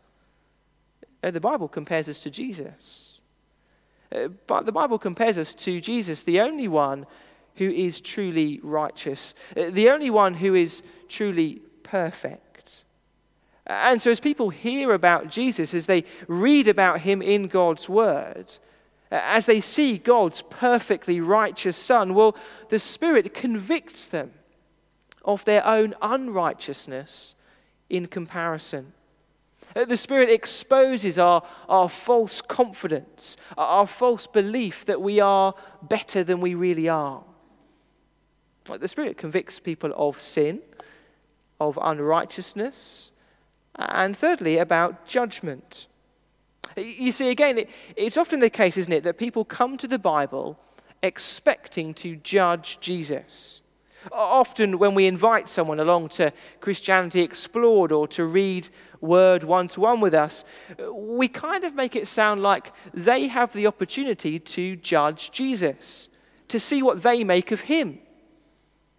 The 1.22 1.39
Bible 1.39 1.67
compares 1.67 2.10
us 2.10 2.19
to 2.22 2.29
Jesus. 2.29 3.14
Uh, 4.12 4.28
but 4.48 4.66
the 4.66 4.72
Bible 4.72 5.00
compares 5.00 5.38
us 5.38 5.54
to 5.56 5.82
Jesus, 5.82 6.24
the 6.24 6.40
only 6.40 6.68
one 6.68 7.06
who 7.56 7.70
is 7.70 8.02
truly 8.02 8.60
righteous, 8.64 9.34
uh, 9.56 9.70
the 9.70 9.90
only 9.90 10.10
one 10.10 10.36
who 10.36 10.56
is 10.56 10.84
truly 11.08 11.62
perfect. 11.84 12.84
And 13.68 14.02
so, 14.02 14.12
as 14.12 14.20
people 14.20 14.50
hear 14.50 14.94
about 14.94 15.30
Jesus, 15.30 15.74
as 15.74 15.88
they 15.88 16.04
read 16.28 16.68
about 16.68 17.02
him 17.02 17.22
in 17.22 17.48
God's 17.48 17.90
Word, 17.90 18.58
as 19.10 19.46
they 19.48 19.62
see 19.62 19.98
God's 19.98 20.44
perfectly 20.44 21.20
righteous 21.20 21.78
Son, 21.78 22.14
well, 22.14 22.36
the 22.70 22.80
Spirit 22.80 23.34
convicts 23.34 24.08
them 24.08 24.34
of 25.24 25.46
their 25.46 25.66
own 25.66 25.96
unrighteousness 26.02 27.34
in 27.90 28.06
comparison. 28.06 28.94
Uh, 29.75 29.86
the 29.86 29.98
Spirit 29.98 30.29
exposes 30.29 31.20
our, 31.20 31.44
our 31.67 31.89
false 31.89 32.41
confidence, 32.41 33.36
our 33.58 33.86
false 33.86 34.25
belief 34.25 34.86
that 34.86 35.01
we 35.01 35.20
are 35.20 35.53
better 35.82 36.24
than 36.24 36.39
we 36.39 36.55
really 36.55 36.88
are. 36.88 37.24
The 38.65 38.88
Spirit 38.88 39.17
convicts 39.17 39.60
people 39.60 39.94
of 39.96 40.20
sin, 40.20 40.62
of 41.60 41.77
unrighteousness, 41.82 43.12
and 43.75 44.17
thirdly, 44.17 44.58
about 44.58 45.05
judgment. 45.05 45.88
You 46.77 47.12
see, 47.12 47.29
again, 47.29 47.60
it, 47.60 47.70
it's 47.96 48.17
often 48.17 48.39
the 48.39 48.50
case, 48.50 48.77
isn't 48.77 48.91
it, 48.91 49.03
that 49.03 49.17
people 49.17 49.46
come 49.46 49.77
to 49.77 49.88
the 49.88 50.00
Bible 50.00 50.58
expecting 51.03 51.94
to 51.96 52.15
judge 52.15 52.79
Jesus. 52.79 53.62
Often, 54.12 54.80
when 54.80 54.96
we 54.96 55.08
invite 55.08 55.48
someone 55.48 55.80
along 55.80 56.10
to 56.10 56.32
Christianity 56.60 57.22
Explored 57.22 57.92
or 57.92 58.08
to 58.10 58.26
read 58.26 58.70
Word 59.02 59.44
one 59.44 59.68
to 59.70 59.82
one 59.82 60.02
with 60.02 60.14
us, 60.14 60.44
we 60.92 61.28
kind 61.28 61.64
of 61.64 61.76
make 61.76 61.96
it 61.96 62.08
sound 62.08 62.42
like 62.42 62.72
they 62.94 63.28
have 63.28 63.54
the 63.54 63.68
opportunity 63.68 64.40
to 64.40 64.76
judge 64.76 65.32
Jesus, 65.32 66.10
to 66.48 66.60
see 66.60 66.82
what 66.82 67.04
they 67.04 67.24
make 67.24 67.52
of 67.52 67.62
him. 67.62 68.00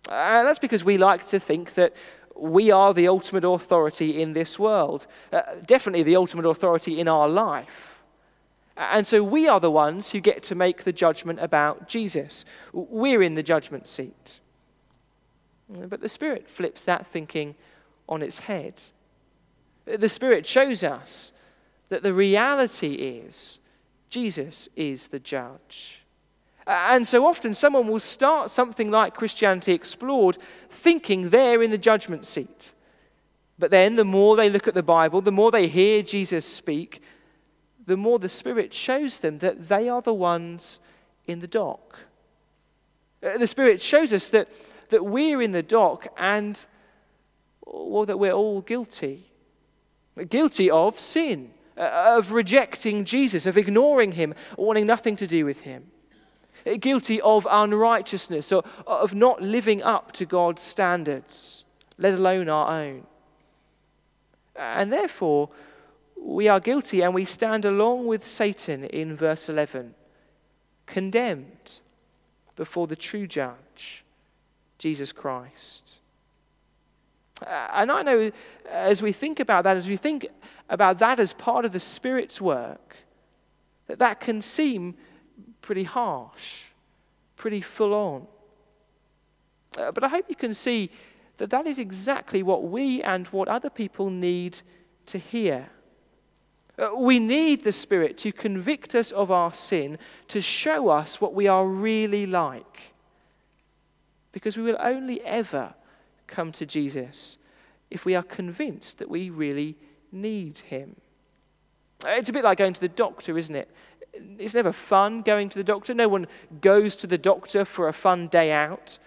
And 0.09 0.47
that's 0.47 0.59
because 0.59 0.85
we 0.85 0.99
like 0.99 1.27
to 1.27 1.41
think 1.41 1.75
that 1.75 1.97
we 2.37 2.71
are 2.71 2.93
the 2.93 3.09
ultimate 3.09 3.45
authority 3.45 4.21
in 4.21 4.35
this 4.35 4.59
world, 4.59 5.07
uh, 5.33 5.43
definitely 5.65 6.03
the 6.03 6.17
ultimate 6.17 6.47
authority 6.47 7.01
in 7.01 7.09
our 7.09 7.29
life. 7.29 8.05
And 8.77 9.07
so 9.07 9.23
we 9.23 9.49
are 9.49 9.59
the 9.59 9.71
ones 9.71 10.11
who 10.11 10.21
get 10.21 10.43
to 10.45 10.55
make 10.55 10.85
the 10.85 10.93
judgment 10.93 11.41
about 11.41 11.89
Jesus. 11.89 12.45
We're 12.73 13.23
in 13.23 13.35
the 13.35 13.43
judgment 13.43 13.87
seat. 13.87 14.41
But 15.69 16.01
the 16.01 16.09
Spirit 16.09 16.49
flips 16.49 16.85
that 16.85 17.07
thinking 17.07 17.55
on 18.09 18.23
its 18.23 18.41
head. 18.41 18.83
The 19.85 20.09
Spirit 20.09 20.47
shows 20.47 20.85
us 20.85 21.33
that 21.89 22.03
the 22.03 22.15
reality 22.15 22.95
is 22.95 23.61
Jesus 24.09 24.69
is 24.77 25.09
the 25.09 25.19
judge. 25.19 26.03
And 26.67 27.07
so 27.07 27.25
often, 27.25 27.55
someone 27.55 27.87
will 27.87 28.01
start 28.01 28.51
something 28.51 28.91
like 28.91 29.15
Christianity 29.15 29.73
Explored 29.73 30.37
thinking 30.69 31.31
they're 31.31 31.63
in 31.63 31.71
the 31.71 31.79
judgment 31.79 32.27
seat. 32.27 32.73
But 33.59 33.71
then, 33.71 33.95
the 33.95 34.05
more 34.05 34.37
they 34.37 34.51
look 34.51 34.67
at 34.67 34.75
the 34.75 34.83
Bible, 34.83 35.21
the 35.21 35.31
more 35.31 35.51
they 35.51 35.69
hear 35.69 36.03
Jesus 36.03 36.45
speak, 36.45 37.01
the 37.87 37.97
more 37.97 38.19
the 38.19 38.29
Spirit 38.29 38.75
shows 38.75 39.21
them 39.21 39.39
that 39.39 39.69
they 39.69 39.89
are 39.89 40.03
the 40.03 40.13
ones 40.13 40.81
in 41.27 41.39
the 41.39 41.47
dock. 41.47 42.01
The 43.21 43.47
Spirit 43.47 43.81
shows 43.81 44.13
us 44.13 44.29
that 44.31 44.49
that 44.89 45.05
we're 45.05 45.43
in 45.43 45.53
the 45.53 45.63
dock 45.63 46.09
and, 46.17 46.67
well, 47.65 48.07
that 48.07 48.19
we're 48.19 48.33
all 48.33 48.61
guilty. 48.61 49.31
Guilty 50.29 50.71
of 50.71 50.99
sin, 50.99 51.51
uh, 51.77 52.17
of 52.17 52.33
rejecting 52.33 53.05
Jesus, 53.05 53.47
of 53.47 53.57
ignoring 53.57 54.13
him, 54.13 54.35
wanting 54.57 54.87
nothing 54.87 55.17
to 55.17 55.27
do 55.27 55.45
with 55.45 55.61
him. 55.61 55.91
Guilty 56.81 57.21
of 57.21 57.47
unrighteousness, 57.49 58.51
or 58.51 58.65
of 58.87 59.15
not 59.15 59.41
living 59.41 59.83
up 59.83 60.13
to 60.13 60.25
God's 60.25 60.63
standards, 60.63 61.65
let 61.99 62.15
alone 62.15 62.49
our 62.49 62.71
own. 62.71 63.07
And 64.57 64.93
therefore, 64.93 65.51
we 66.19 66.49
are 66.49 66.61
guilty 66.61 67.03
and 67.03 67.15
we 67.15 67.25
stand 67.25 67.65
along 67.65 68.07
with 68.07 68.25
Satan 68.25 68.85
in 68.85 69.15
verse 69.15 69.49
11, 69.49 69.95
condemned 70.87 71.81
before 72.57 72.87
the 72.87 72.97
true 72.97 73.27
judge. 73.27 74.06
Jesus 74.79 75.13
Christ. 75.13 75.99
Uh, 77.43 77.69
and 77.75 77.93
I 77.93 78.03
know 78.03 78.31
as 78.71 79.03
we 79.03 79.13
think 79.13 79.41
about 79.41 79.65
that, 79.65 79.77
as 79.77 79.89
we 79.89 79.97
think 79.97 80.27
about 80.69 80.99
that 81.01 81.21
as 81.21 81.33
part 81.33 81.65
of 81.65 81.73
the 81.73 81.81
Spirit's 81.81 82.41
work, 82.41 82.97
that 83.87 83.99
that 83.99 84.21
can 84.21 84.41
seem 84.41 84.95
pretty 85.61 85.85
harsh, 85.85 86.65
pretty 87.37 87.61
full 87.61 87.93
on. 87.93 88.27
Uh, 89.77 89.93
but 89.93 90.03
I 90.03 90.09
hope 90.09 90.27
you 90.29 90.37
can 90.37 90.55
see 90.55 90.91
that 91.37 91.51
that 91.51 91.67
is 91.67 91.79
exactly 91.79 92.43
what 92.43 92.65
we 92.65 93.03
and 93.03 93.27
what 93.29 93.49
other 93.49 93.69
people 93.69 94.09
need 94.09 94.61
to 95.07 95.19
hear. 95.19 95.69
Uh, 96.79 96.91
we 96.97 97.19
need 97.19 97.65
the 97.65 97.73
Spirit 97.73 98.17
to 98.19 98.33
convict 98.33 98.95
us 98.95 99.13
of 99.13 99.31
our 99.31 99.53
sin, 99.53 99.99
to 100.29 100.41
show 100.41 100.89
us 100.89 101.21
what 101.21 101.35
we 101.35 101.47
are 101.47 101.67
really 101.67 102.27
like 102.27 102.95
because 104.37 104.59
we 104.59 104.63
will 104.63 104.77
only 104.81 105.23
ever 105.23 105.73
come 106.27 106.53
to 106.53 106.67
Jesus 106.67 107.39
if 107.91 108.05
we 108.05 108.15
are 108.15 108.23
convinced 108.23 108.99
that 108.99 109.09
we 109.09 109.31
really 109.31 109.79
need 110.13 110.59
him. 110.59 110.97
It's 112.05 112.29
a 112.29 112.35
bit 112.35 112.45
like 112.45 112.59
going 112.59 112.75
to 112.75 112.81
the 112.83 112.87
doctor, 112.87 113.39
isn't 113.39 113.57
it? 113.57 113.71
It's 114.13 114.53
never 114.53 114.73
fun 114.73 115.23
going 115.23 115.49
to 115.49 115.59
the 115.59 115.65
doctor. 115.65 115.95
No 115.95 116.09
one 116.09 116.27
goes 116.61 116.97
to 116.97 117.07
the 117.07 117.17
doctor 117.17 117.65
for 117.65 117.89
a 117.89 117.95
fun 117.95 118.29
day 118.29 118.53
out. 118.53 118.99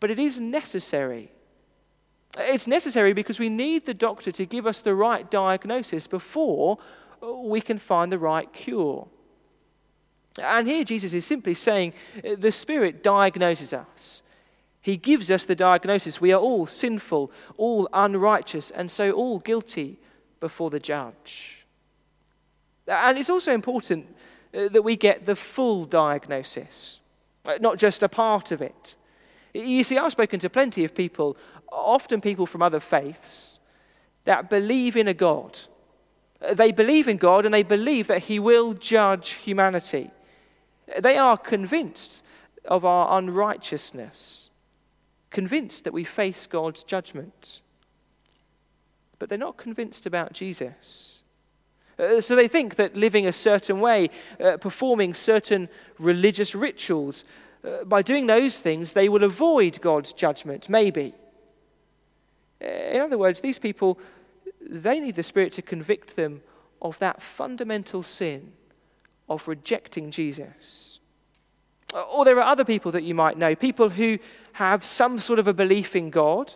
But 0.00 0.10
it 0.10 0.18
is 0.18 0.40
necessary. 0.40 1.30
It's 2.38 2.66
necessary 2.66 3.12
because 3.12 3.38
we 3.38 3.50
need 3.50 3.84
the 3.84 3.92
doctor 3.92 4.32
to 4.32 4.46
give 4.46 4.66
us 4.66 4.80
the 4.80 4.94
right 4.94 5.30
diagnosis 5.30 6.06
before 6.06 6.78
we 7.20 7.60
can 7.60 7.76
find 7.76 8.10
the 8.10 8.18
right 8.18 8.50
cure. 8.50 9.08
And 10.42 10.66
here 10.66 10.84
Jesus 10.84 11.12
is 11.12 11.24
simply 11.24 11.54
saying 11.54 11.94
uh, 12.18 12.36
the 12.38 12.52
Spirit 12.52 13.02
diagnoses 13.02 13.72
us. 13.72 14.22
He 14.80 14.96
gives 14.96 15.30
us 15.30 15.44
the 15.44 15.56
diagnosis. 15.56 16.20
We 16.20 16.32
are 16.32 16.40
all 16.40 16.66
sinful, 16.66 17.32
all 17.56 17.88
unrighteous, 17.92 18.70
and 18.70 18.90
so 18.90 19.10
all 19.12 19.40
guilty 19.40 19.98
before 20.38 20.70
the 20.70 20.78
judge. 20.78 21.66
And 22.86 23.18
it's 23.18 23.30
also 23.30 23.52
important 23.52 24.06
uh, 24.54 24.68
that 24.68 24.82
we 24.82 24.96
get 24.96 25.26
the 25.26 25.34
full 25.34 25.86
diagnosis, 25.86 27.00
uh, 27.46 27.58
not 27.60 27.78
just 27.78 28.02
a 28.02 28.08
part 28.08 28.52
of 28.52 28.62
it. 28.62 28.94
You 29.52 29.82
see, 29.82 29.98
I've 29.98 30.12
spoken 30.12 30.38
to 30.40 30.50
plenty 30.50 30.84
of 30.84 30.94
people, 30.94 31.36
often 31.72 32.20
people 32.20 32.46
from 32.46 32.62
other 32.62 32.80
faiths, 32.80 33.58
that 34.24 34.50
believe 34.50 34.96
in 34.96 35.08
a 35.08 35.14
God. 35.14 35.58
They 36.52 36.70
believe 36.70 37.08
in 37.08 37.16
God 37.16 37.44
and 37.44 37.54
they 37.54 37.62
believe 37.62 38.06
that 38.08 38.24
He 38.24 38.38
will 38.38 38.74
judge 38.74 39.30
humanity. 39.30 40.10
They 40.98 41.16
are 41.16 41.36
convinced 41.36 42.24
of 42.64 42.84
our 42.84 43.18
unrighteousness, 43.18 44.50
convinced 45.30 45.84
that 45.84 45.92
we 45.92 46.04
face 46.04 46.46
God's 46.46 46.82
judgment. 46.82 47.62
But 49.18 49.28
they're 49.28 49.38
not 49.38 49.56
convinced 49.56 50.06
about 50.06 50.32
Jesus. 50.32 51.22
Uh, 51.98 52.20
so 52.20 52.36
they 52.36 52.48
think 52.48 52.76
that 52.76 52.94
living 52.94 53.26
a 53.26 53.32
certain 53.32 53.80
way, 53.80 54.10
uh, 54.38 54.58
performing 54.58 55.14
certain 55.14 55.68
religious 55.98 56.54
rituals, 56.54 57.24
uh, 57.64 57.84
by 57.84 58.02
doing 58.02 58.26
those 58.26 58.60
things, 58.60 58.92
they 58.92 59.08
will 59.08 59.24
avoid 59.24 59.80
God's 59.80 60.12
judgment, 60.12 60.68
maybe. 60.68 61.14
Uh, 62.62 62.66
in 62.66 63.00
other 63.00 63.18
words, 63.18 63.40
these 63.40 63.58
people, 63.58 63.98
they 64.60 65.00
need 65.00 65.14
the 65.14 65.22
Spirit 65.22 65.52
to 65.54 65.62
convict 65.62 66.16
them 66.16 66.42
of 66.82 66.98
that 66.98 67.22
fundamental 67.22 68.02
sin 68.02 68.52
of 69.28 69.46
rejecting 69.48 70.10
Jesus. 70.10 71.00
Or 71.94 72.24
there 72.24 72.38
are 72.38 72.50
other 72.50 72.64
people 72.64 72.92
that 72.92 73.04
you 73.04 73.14
might 73.14 73.38
know, 73.38 73.54
people 73.54 73.90
who 73.90 74.18
have 74.54 74.84
some 74.84 75.18
sort 75.18 75.38
of 75.38 75.46
a 75.46 75.54
belief 75.54 75.94
in 75.94 76.10
God, 76.10 76.54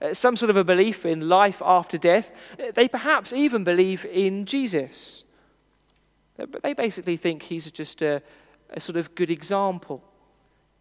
uh, 0.00 0.14
some 0.14 0.36
sort 0.36 0.50
of 0.50 0.56
a 0.56 0.64
belief 0.64 1.04
in 1.04 1.28
life 1.28 1.60
after 1.64 1.98
death. 1.98 2.30
Uh, 2.58 2.70
they 2.72 2.88
perhaps 2.88 3.32
even 3.32 3.64
believe 3.64 4.04
in 4.06 4.46
Jesus. 4.46 5.24
Uh, 6.38 6.46
but 6.46 6.62
they 6.62 6.72
basically 6.72 7.16
think 7.16 7.42
he's 7.42 7.70
just 7.70 8.02
a, 8.02 8.22
a 8.70 8.80
sort 8.80 8.96
of 8.96 9.14
good 9.14 9.30
example. 9.30 10.02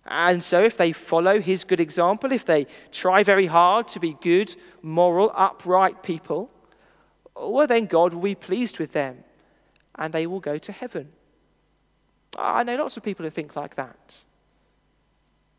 And 0.05 0.41
so, 0.41 0.63
if 0.63 0.77
they 0.77 0.93
follow 0.93 1.41
his 1.41 1.65
good 1.65 1.81
example, 1.81 2.31
if 2.31 2.45
they 2.45 2.67
try 2.91 3.23
very 3.23 3.47
hard 3.47 3.87
to 3.89 3.99
be 3.99 4.15
good, 4.21 4.55
moral, 4.81 5.33
upright 5.35 6.01
people, 6.01 6.49
well, 7.35 7.67
then 7.67 7.87
God 7.87 8.13
will 8.13 8.21
be 8.21 8.35
pleased 8.35 8.79
with 8.79 8.93
them 8.93 9.23
and 9.95 10.13
they 10.13 10.27
will 10.27 10.39
go 10.39 10.57
to 10.57 10.71
heaven. 10.71 11.09
I 12.35 12.63
know 12.63 12.75
lots 12.75 12.97
of 12.97 13.03
people 13.03 13.25
who 13.25 13.29
think 13.29 13.55
like 13.55 13.75
that. 13.75 14.23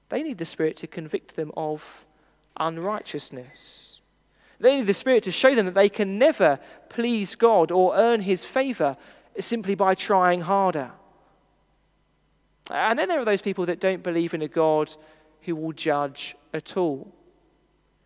They 0.08 0.22
need 0.22 0.38
the 0.38 0.44
Spirit 0.44 0.76
to 0.78 0.87
convict 0.87 1.37
them 1.37 1.52
of 1.56 2.06
unrighteousness. 2.58 4.00
They 4.60 4.76
need 4.76 4.87
the 4.87 4.94
Spirit 4.94 5.22
to 5.25 5.32
show 5.32 5.54
them 5.54 5.66
that 5.66 5.75
they 5.75 5.88
can 5.88 6.18
never 6.18 6.58
please 6.88 7.37
God 7.37 7.70
or 7.70 7.94
earn 7.96 8.20
His 8.20 8.44
favor 8.44 8.96
simply 9.38 9.75
by 9.75 9.94
trying 9.94 10.40
harder. 10.42 10.92
And 12.70 12.98
then 12.98 13.08
there 13.08 13.20
are 13.20 13.25
those 13.25 13.42
people 13.42 13.66
that 13.66 13.80
don't 13.80 14.02
believe 14.02 14.34
in 14.34 14.42
a 14.42 14.48
God 14.48 14.94
who 15.42 15.56
will 15.56 15.72
judge 15.72 16.37
at 16.52 16.76
all. 16.76 17.12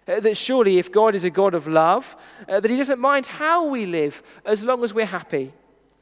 Uh, 0.07 0.21
that 0.21 0.37
surely, 0.37 0.78
if 0.78 0.90
God 0.90 1.14
is 1.14 1.25
a 1.25 1.31
God 1.31 1.54
of 1.54 1.66
love, 1.66 2.16
uh, 2.49 2.61
that 2.61 2.71
He 2.71 2.76
doesn't 2.76 2.99
mind 2.99 3.26
how 3.26 3.69
we 3.69 3.87
live 3.87 4.23
as 4.45 4.64
long 4.64 4.83
as 4.85 4.92
we're 4.92 5.07
happy, 5.07 5.52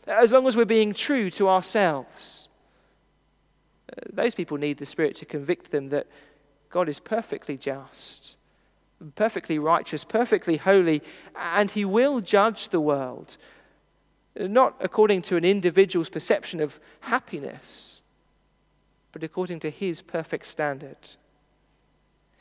as 0.07 0.33
long 0.33 0.47
as 0.47 0.57
we're 0.57 0.64
being 0.64 0.95
true 0.95 1.31
to 1.31 1.49
ourselves. 1.49 2.50
Those 4.12 4.35
people 4.35 4.56
need 4.56 4.78
the 4.78 4.87
Spirit 4.87 5.16
to 5.16 5.26
convict 5.26 5.70
them 5.70 5.88
that 5.88 6.06
God 6.68 6.88
is 6.88 7.00
perfectly 7.00 7.56
just, 7.56 8.37
perfectly 9.14 9.59
righteous, 9.59 10.04
perfectly 10.04 10.56
holy, 10.56 11.02
and 11.35 11.70
He 11.70 11.85
will 11.85 12.20
judge 12.20 12.68
the 12.68 12.80
world, 12.80 13.37
not 14.37 14.76
according 14.80 15.23
to 15.23 15.37
an 15.37 15.44
individual's 15.44 16.11
perception 16.11 16.61
of 16.61 16.78
happiness, 17.00 18.02
but 19.12 19.23
according 19.23 19.61
to 19.61 19.70
His 19.70 20.02
perfect 20.02 20.47
standard. 20.47 21.16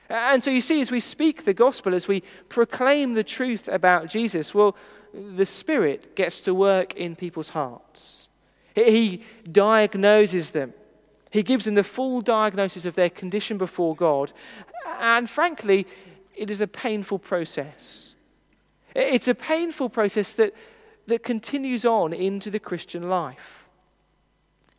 And 0.10 0.44
so 0.44 0.50
you 0.50 0.62
see, 0.62 0.82
as 0.82 0.92
we 0.92 1.00
speak 1.00 1.46
the 1.46 1.54
gospel, 1.54 1.94
as 1.94 2.08
we 2.08 2.24
proclaim 2.50 3.14
the 3.14 3.24
truth 3.24 3.68
about 3.68 4.10
Jesus, 4.10 4.56
well, 4.56 4.76
the 5.14 5.46
Spirit 5.46 6.16
gets 6.16 6.42
to 6.42 6.54
work 6.54 6.96
in 6.96 7.16
people's 7.16 7.50
hearts. 7.50 8.28
He 8.76 9.24
diagnoses 9.52 10.52
them, 10.52 10.74
He 11.32 11.44
gives 11.44 11.66
them 11.66 11.76
the 11.76 11.84
full 11.84 12.22
diagnosis 12.22 12.86
of 12.86 12.96
their 12.96 13.10
condition 13.10 13.58
before 13.58 13.96
God. 13.96 14.32
And 15.00 15.30
frankly, 15.30 15.86
it 16.36 16.50
is 16.50 16.62
a 16.62 16.68
painful 16.68 17.20
process. 17.20 18.16
It's 18.96 19.28
a 19.28 19.36
painful 19.36 19.90
process 19.90 20.34
that, 20.34 20.54
that 21.08 21.24
continues 21.24 21.86
on 21.86 22.14
into 22.14 22.50
the 22.50 22.60
Christian 22.60 23.10
life. 23.10 23.68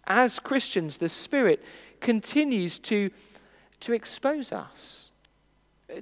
As 0.07 0.39
Christians, 0.39 0.97
the 0.97 1.09
Spirit 1.09 1.63
continues 2.01 2.79
to, 2.81 3.11
to 3.81 3.93
expose 3.93 4.51
us 4.51 5.11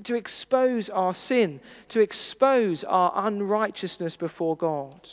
to 0.05 0.15
expose 0.15 0.89
our 0.89 1.15
sin, 1.15 1.61
to 1.89 2.01
expose 2.01 2.85
our 2.85 3.13
unrighteousness 3.15 4.17
before 4.17 4.57
God. 4.57 5.09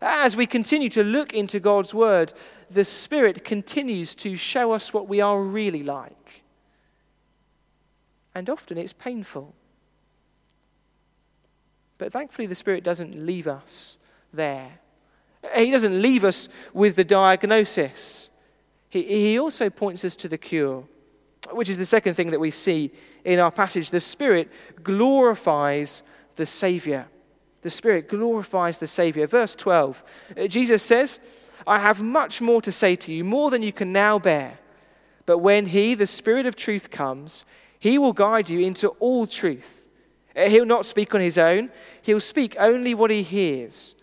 As 0.00 0.36
we 0.36 0.46
continue 0.46 0.88
to 0.90 1.02
look 1.02 1.32
into 1.32 1.60
God's 1.60 1.94
Word, 1.94 2.32
the 2.70 2.84
Spirit 2.84 3.44
continues 3.44 4.14
to 4.16 4.36
show 4.36 4.72
us 4.72 4.92
what 4.92 5.08
we 5.08 5.20
are 5.20 5.40
really 5.40 5.82
like. 5.82 6.42
And 8.34 8.50
often 8.50 8.78
it's 8.78 8.92
painful. 8.92 9.54
But 11.98 12.12
thankfully, 12.12 12.46
the 12.46 12.54
Spirit 12.54 12.84
doesn't 12.84 13.14
leave 13.14 13.46
us 13.46 13.98
there. 14.32 14.80
He 15.54 15.70
doesn't 15.70 16.02
leave 16.02 16.24
us 16.24 16.48
with 16.72 16.96
the 16.96 17.04
diagnosis. 17.04 18.30
He, 18.88 19.02
he 19.02 19.38
also 19.38 19.70
points 19.70 20.04
us 20.04 20.16
to 20.16 20.28
the 20.28 20.38
cure, 20.38 20.84
which 21.50 21.68
is 21.68 21.78
the 21.78 21.86
second 21.86 22.14
thing 22.14 22.30
that 22.30 22.40
we 22.40 22.50
see 22.50 22.90
in 23.24 23.38
our 23.38 23.50
passage, 23.50 23.90
the 23.90 24.00
Spirit 24.00 24.50
glorifies 24.82 26.02
the 26.36 26.46
Savior. 26.46 27.06
The 27.64 27.70
Spirit 27.70 28.10
glorifies 28.10 28.76
the 28.76 28.86
Savior. 28.86 29.26
Verse 29.26 29.54
12, 29.54 30.04
uh, 30.36 30.46
Jesus 30.48 30.82
says, 30.82 31.18
I 31.66 31.78
have 31.78 32.02
much 32.02 32.42
more 32.42 32.60
to 32.60 32.70
say 32.70 32.94
to 32.96 33.10
you, 33.12 33.24
more 33.24 33.50
than 33.50 33.62
you 33.62 33.72
can 33.72 33.90
now 33.90 34.18
bear. 34.18 34.58
But 35.24 35.38
when 35.38 35.64
He, 35.64 35.94
the 35.94 36.06
Spirit 36.06 36.44
of 36.44 36.56
truth, 36.56 36.90
comes, 36.90 37.46
He 37.78 37.96
will 37.96 38.12
guide 38.12 38.50
you 38.50 38.60
into 38.60 38.88
all 39.00 39.26
truth. 39.26 39.86
Uh, 40.36 40.50
he'll 40.50 40.66
not 40.66 40.84
speak 40.84 41.14
on 41.14 41.22
His 41.22 41.38
own, 41.38 41.70
He'll 42.02 42.20
speak 42.20 42.54
only 42.58 42.92
what 42.92 43.10
He 43.10 43.22
hears, 43.22 43.94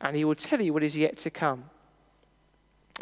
and 0.00 0.16
He 0.16 0.24
will 0.24 0.34
tell 0.34 0.62
you 0.62 0.72
what 0.72 0.82
is 0.82 0.96
yet 0.96 1.18
to 1.18 1.30
come. 1.30 1.64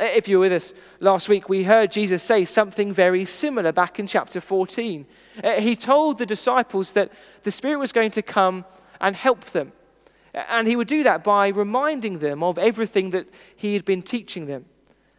Uh, 0.01 0.03
if 0.03 0.27
you 0.27 0.41
were 0.41 0.49
with 0.49 0.53
us 0.53 0.75
last 0.99 1.29
week, 1.29 1.49
we 1.49 1.63
heard 1.63 1.93
Jesus 1.93 2.25
say 2.25 2.45
something 2.45 2.93
very 2.93 3.25
similar 3.25 3.71
back 3.71 4.01
in 4.01 4.09
chapter 4.09 4.41
14. 4.41 5.07
Uh, 5.45 5.61
he 5.61 5.77
told 5.77 6.19
the 6.19 6.27
disciples 6.27 6.95
that 6.95 7.13
the 7.45 7.53
Spirit 7.53 7.79
was 7.79 7.93
going 7.93 8.11
to 8.11 8.23
come 8.23 8.65
and 9.01 9.15
help 9.15 9.45
them. 9.45 9.71
And 10.35 10.69
he 10.69 10.77
would 10.77 10.89
do 10.89 11.03
that 11.03 11.25
by 11.25 11.49
reminding 11.49 12.19
them 12.19 12.43
of 12.43 12.59
everything 12.59 13.11
that 13.11 13.29
he 13.57 13.75
had 13.75 13.85
been 13.85 14.03
teaching 14.03 14.47
them, 14.47 14.67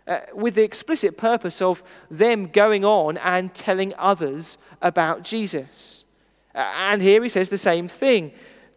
uh, 0.07 0.19
with 0.33 0.55
the 0.55 0.63
explicit 0.63 1.17
purpose 1.17 1.61
of 1.61 1.83
them 2.09 2.47
going 2.47 2.85
on 2.85 3.17
and 3.17 3.53
telling 3.53 3.93
others 3.97 4.57
about 4.81 5.23
Jesus. 5.23 6.05
Uh, 6.53 6.59
and 6.59 7.01
here 7.01 7.21
he 7.23 7.29
says 7.29 7.49
the 7.49 7.57
same 7.57 7.87
thing. 7.87 8.31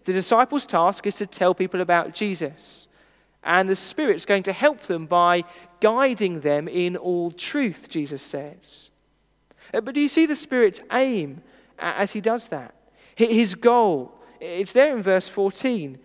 The 0.05 0.13
disciples' 0.13 0.67
task 0.67 1.07
is 1.07 1.17
to 1.17 1.27
tell 1.27 1.55
people 1.55 1.81
about 1.81 2.13
Jesus. 2.15 2.89
And 3.45 3.69
the 3.69 3.77
Spirit's 3.77 4.25
going 4.25 4.43
to 4.45 4.53
help 4.53 4.83
them 4.83 5.07
by 5.07 5.45
guiding 5.81 6.41
them 6.41 6.69
in 6.69 6.97
all 6.97 7.31
truth, 7.31 7.89
Jesus 7.89 8.23
says. 8.23 8.91
Uh, 9.75 9.81
but 9.81 9.95
do 9.95 10.01
you 10.01 10.09
see 10.09 10.27
the 10.27 10.37
Spirit's 10.37 10.81
aim 10.93 11.43
as 11.79 12.13
he 12.13 12.21
does 12.21 12.49
that? 12.49 12.75
His 13.15 13.55
goal, 13.55 14.15
it's 14.41 14.73
there 14.73 14.97
in 14.97 15.03
verse 15.03 15.29
14. 15.29 15.99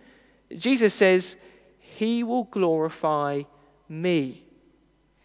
Jesus 0.56 0.94
says, 0.94 1.36
He 1.78 2.22
will 2.22 2.44
glorify 2.44 3.42
me. 3.88 4.44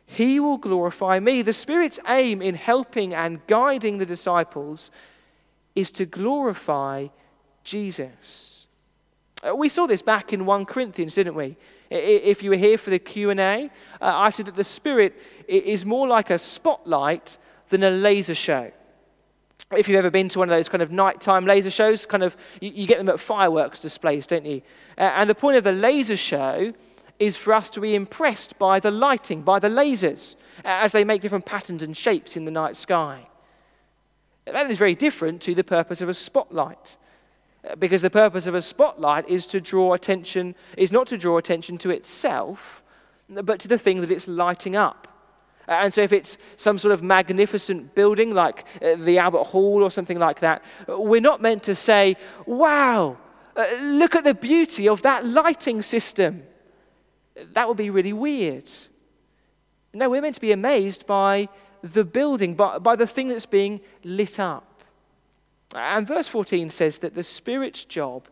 He 0.05 0.39
will 0.39 0.57
glorify 0.57 1.19
me. 1.19 1.41
The 1.41 1.53
Spirit's 1.53 1.99
aim 2.07 2.41
in 2.41 2.55
helping 2.55 3.13
and 3.13 3.45
guiding 3.47 3.97
the 3.97 4.05
disciples 4.05 4.91
is 5.75 5.91
to 5.93 6.05
glorify 6.05 7.07
Jesus. 7.63 8.67
Uh, 9.41 9.55
we 9.55 9.69
saw 9.69 9.87
this 9.87 10.01
back 10.01 10.31
in 10.33 10.45
1 10.45 10.65
Corinthians, 10.65 11.15
didn't 11.15 11.35
we? 11.35 11.57
If 11.89 12.43
you 12.43 12.49
were 12.49 12.55
here 12.55 12.77
for 12.77 12.89
the 12.89 12.99
Q&A, 12.99 13.65
uh, 13.65 13.69
I 13.99 14.29
said 14.29 14.47
that 14.47 14.55
the 14.55 14.63
Spirit 14.63 15.15
is 15.47 15.85
more 15.85 16.07
like 16.07 16.29
a 16.29 16.39
spotlight 16.39 17.37
than 17.69 17.83
a 17.83 17.89
laser 17.89 18.35
show. 18.35 18.71
If 19.77 19.87
you've 19.87 19.97
ever 19.97 20.11
been 20.11 20.29
to 20.29 20.39
one 20.39 20.49
of 20.49 20.55
those 20.55 20.69
kind 20.69 20.81
of 20.81 20.91
nighttime 20.91 21.45
laser 21.45 21.71
shows, 21.71 22.05
kind 22.05 22.23
of 22.23 22.37
you, 22.61 22.71
you 22.73 22.87
get 22.87 22.97
them 22.97 23.09
at 23.09 23.19
fireworks 23.19 23.79
displays, 23.79 24.27
don't 24.27 24.45
you? 24.45 24.61
Uh, 24.97 25.01
and 25.15 25.29
the 25.29 25.35
point 25.35 25.57
of 25.57 25.63
the 25.63 25.71
laser 25.71 26.17
show 26.17 26.73
is 27.19 27.37
for 27.37 27.53
us 27.53 27.69
to 27.71 27.81
be 27.81 27.95
impressed 27.95 28.57
by 28.59 28.79
the 28.79 28.91
lighting, 28.91 29.41
by 29.41 29.59
the 29.59 29.69
lasers, 29.69 30.35
as 30.63 30.91
they 30.91 31.03
make 31.03 31.21
different 31.21 31.45
patterns 31.45 31.83
and 31.83 31.95
shapes 31.95 32.35
in 32.35 32.45
the 32.45 32.51
night 32.51 32.75
sky. 32.75 33.27
That 34.45 34.69
is 34.69 34.77
very 34.77 34.95
different 34.95 35.41
to 35.43 35.55
the 35.55 35.63
purpose 35.63 36.01
of 36.01 36.09
a 36.09 36.13
spotlight. 36.13 36.97
Uh, 37.67 37.75
because 37.75 38.01
the 38.01 38.09
purpose 38.09 38.45
of 38.45 38.55
a 38.55 38.61
spotlight 38.61 39.27
is 39.29 39.47
to 39.47 39.61
draw 39.61 39.93
attention, 39.93 40.55
is 40.77 40.91
not 40.91 41.07
to 41.07 41.17
draw 41.17 41.37
attention 41.37 41.77
to 41.77 41.89
itself, 41.91 42.83
but 43.29 43.59
to 43.61 43.67
the 43.67 43.77
thing 43.77 44.01
that 44.01 44.11
it's 44.11 44.27
lighting 44.27 44.75
up. 44.75 45.07
And 45.67 45.93
so, 45.93 46.01
if 46.01 46.11
it's 46.11 46.37
some 46.57 46.77
sort 46.77 46.93
of 46.93 47.01
magnificent 47.01 47.95
building 47.95 48.33
like 48.33 48.65
uh, 48.81 48.95
the 48.95 49.17
Albert 49.17 49.45
Hall 49.45 49.81
or 49.81 49.89
something 49.89 50.19
like 50.19 50.39
that, 50.41 50.63
we're 50.87 51.21
not 51.21 51.41
meant 51.41 51.63
to 51.63 51.75
say, 51.75 52.17
wow, 52.45 53.17
uh, 53.55 53.65
look 53.81 54.15
at 54.15 54.23
the 54.23 54.33
beauty 54.33 54.89
of 54.89 55.01
that 55.03 55.25
lighting 55.25 55.81
system. 55.81 56.43
That 57.53 57.67
would 57.67 57.77
be 57.77 57.89
really 57.89 58.13
weird. 58.13 58.69
No, 59.93 60.09
we're 60.09 60.21
meant 60.21 60.35
to 60.35 60.41
be 60.41 60.51
amazed 60.51 61.05
by 61.05 61.47
the 61.81 62.03
building, 62.03 62.55
by, 62.55 62.79
by 62.79 62.95
the 62.95 63.07
thing 63.07 63.27
that's 63.27 63.45
being 63.45 63.81
lit 64.03 64.39
up. 64.39 64.83
And 65.75 66.07
verse 66.07 66.27
14 66.27 66.69
says 66.69 66.99
that 66.99 67.15
the 67.15 67.23
Spirit's 67.23 67.85
job 67.85 68.27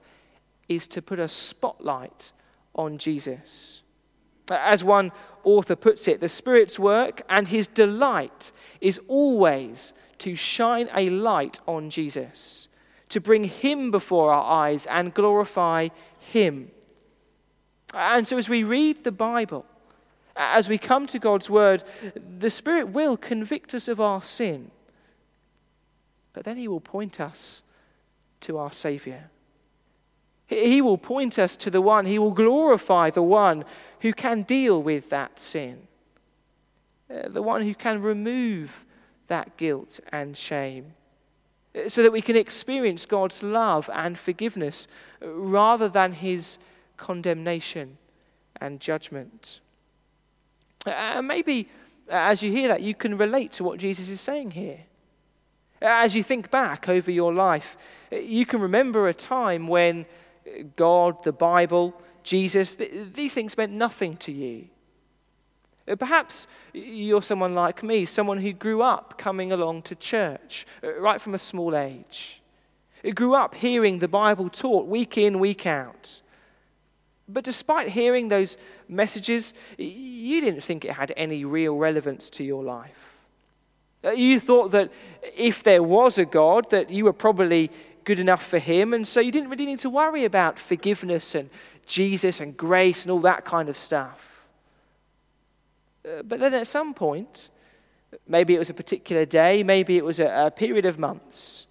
is 0.68 0.88
to 0.88 1.02
put 1.02 1.20
a 1.20 1.28
spotlight 1.28 2.32
on 2.74 2.98
Jesus. 2.98 3.81
As 4.60 4.84
one 4.84 5.12
author 5.44 5.76
puts 5.76 6.08
it, 6.08 6.20
the 6.20 6.30
Spirit's 6.30 6.78
work 6.78 7.22
and 7.30 7.48
his 7.48 7.68
delight 7.68 8.52
is 8.80 9.00
always 9.08 9.94
to 10.20 10.36
shine 10.36 10.90
a 10.96 11.10
light 11.10 11.60
on 11.68 11.90
Jesus, 11.90 12.68
to 13.10 13.20
bring 13.20 13.46
him 13.46 13.92
before 13.92 14.32
our 14.32 14.46
eyes 14.46 14.86
and 14.86 15.14
glorify 15.14 15.90
him. 16.20 16.72
And 17.94 18.28
so, 18.28 18.38
as 18.38 18.48
we 18.48 18.64
read 18.64 19.04
the 19.04 19.12
Bible, 19.12 19.66
as 20.36 20.70
we 20.70 20.78
come 20.78 21.08
to 21.08 21.20
God's 21.20 21.50
word, 21.50 21.84
the 22.40 22.50
Spirit 22.50 22.90
will 22.90 23.18
convict 23.18 23.74
us 23.74 23.88
of 23.88 24.00
our 24.00 24.22
sin. 24.22 24.72
But 26.34 26.46
then 26.46 26.58
he 26.58 26.68
will 26.68 26.80
point 26.80 27.20
us 27.20 27.64
to 28.42 28.58
our 28.58 28.72
Saviour. 28.72 29.30
He 30.48 30.82
will 30.82 30.98
point 30.98 31.40
us 31.40 31.56
to 31.58 31.70
the 31.70 31.82
one, 31.82 32.06
he 32.06 32.20
will 32.20 32.32
glorify 32.32 33.10
the 33.10 33.24
one 33.24 33.64
who 34.02 34.14
can 34.14 34.44
deal 34.44 34.82
with 34.82 35.10
that 35.10 35.40
sin, 35.40 35.88
uh, 37.10 37.30
the 37.30 37.42
one 37.42 37.62
who 37.64 37.76
can 37.76 38.02
remove 38.02 38.86
that 39.28 39.58
guilt 39.58 40.00
and 40.12 40.36
shame, 40.36 40.94
uh, 41.76 41.88
so 41.88 42.04
that 42.04 42.12
we 42.12 42.22
can 42.22 42.36
experience 42.36 43.06
God's 43.06 43.42
love 43.42 43.90
and 43.94 44.18
forgiveness 44.18 44.88
uh, 45.22 45.28
rather 45.30 45.88
than 45.88 46.14
his 46.14 46.58
condemnation 46.98 47.98
and 48.60 48.80
judgment. 48.80 49.62
And 50.86 51.28
maybe 51.28 51.70
as 52.10 52.44
you 52.44 52.52
hear 52.52 52.68
that, 52.68 52.82
you 52.82 52.94
can 52.94 53.18
relate 53.18 53.52
to 53.54 53.64
what 53.64 53.80
Jesus 53.80 54.10
is 54.10 54.20
saying 54.20 54.52
here. 54.52 54.80
As 55.82 56.16
you 56.16 56.24
think 56.24 56.52
back 56.52 56.90
over 56.90 57.10
your 57.10 57.34
life, 57.34 57.78
you 58.12 58.46
can 58.46 58.60
remember 58.62 59.08
a 59.08 59.14
time 59.14 59.68
when 59.68 60.06
God, 60.76 61.24
the 61.24 61.32
Bible, 61.32 62.00
Jesus, 62.24 62.76
these 62.76 63.34
things 63.34 63.58
meant 63.58 63.74
nothing 63.74 64.18
to 64.18 64.32
you. 64.32 64.68
Uh, 65.88 65.96
perhaps 65.96 66.48
you're 66.74 67.22
someone 67.22 67.56
like 67.56 67.84
me, 67.84 68.06
someone 68.06 68.38
who 68.38 68.54
grew 68.54 68.82
up 68.82 69.18
coming 69.18 69.52
along 69.52 69.82
to 69.84 69.96
church 69.96 70.66
uh, 70.84 70.94
right 71.00 71.20
from 71.20 71.34
a 71.34 71.40
small 71.40 71.76
age. 71.76 72.42
Who 73.04 73.14
grew 73.14 73.34
up 73.34 73.56
hearing 73.56 74.00
the 74.00 74.08
Bible 74.08 74.50
taught 74.50 74.88
week 74.88 75.18
in, 75.18 75.40
week 75.40 75.66
out. 75.66 76.22
But 77.28 77.44
despite 77.44 77.90
hearing 77.90 78.28
those 78.28 78.58
messages, 78.88 79.54
you 79.78 80.42
didn't 80.42 80.62
think 80.62 80.86
it 80.86 80.92
had 80.92 81.14
any 81.18 81.46
real 81.46 81.78
relevance 81.78 82.30
to 82.32 82.44
your 82.44 82.64
life. 82.64 83.26
Uh, 84.04 84.12
you 84.12 84.40
thought 84.40 84.72
that 84.72 84.92
if 85.36 85.64
there 85.64 85.84
was 85.84 86.18
a 86.18 86.26
God, 86.26 86.70
that 86.72 86.90
you 86.90 87.06
were 87.06 87.14
probably 87.14 87.72
good 88.04 88.20
enough 88.20 88.46
for 88.46 88.60
him, 88.60 88.94
and 88.94 89.08
so 89.08 89.20
you 89.20 89.32
didn't 89.32 89.50
really 89.50 89.66
need 89.66 89.80
to 89.80 89.90
worry 89.90 90.26
about 90.26 90.60
forgiveness 90.60 91.36
and 91.36 91.50
Jesus 91.86 92.40
and 92.40 92.56
grace 92.56 93.04
and 93.04 93.12
all 93.12 93.20
that 93.22 93.46
kind 93.46 93.70
of 93.70 93.78
stuff. 93.78 94.46
Uh, 96.06 96.24
but 96.24 96.40
then 96.40 96.54
at 96.54 96.68
some 96.68 96.94
point, 96.94 97.50
maybe 98.28 98.56
it 98.56 98.60
was 98.60 98.70
a 98.70 98.74
particular 98.74 99.26
day, 99.26 99.64
maybe 99.64 99.98
it 99.98 100.06
was 100.06 100.20
a, 100.20 100.48
a 100.48 100.52
period 100.52 100.86
of 100.86 100.98
months, 100.98 101.68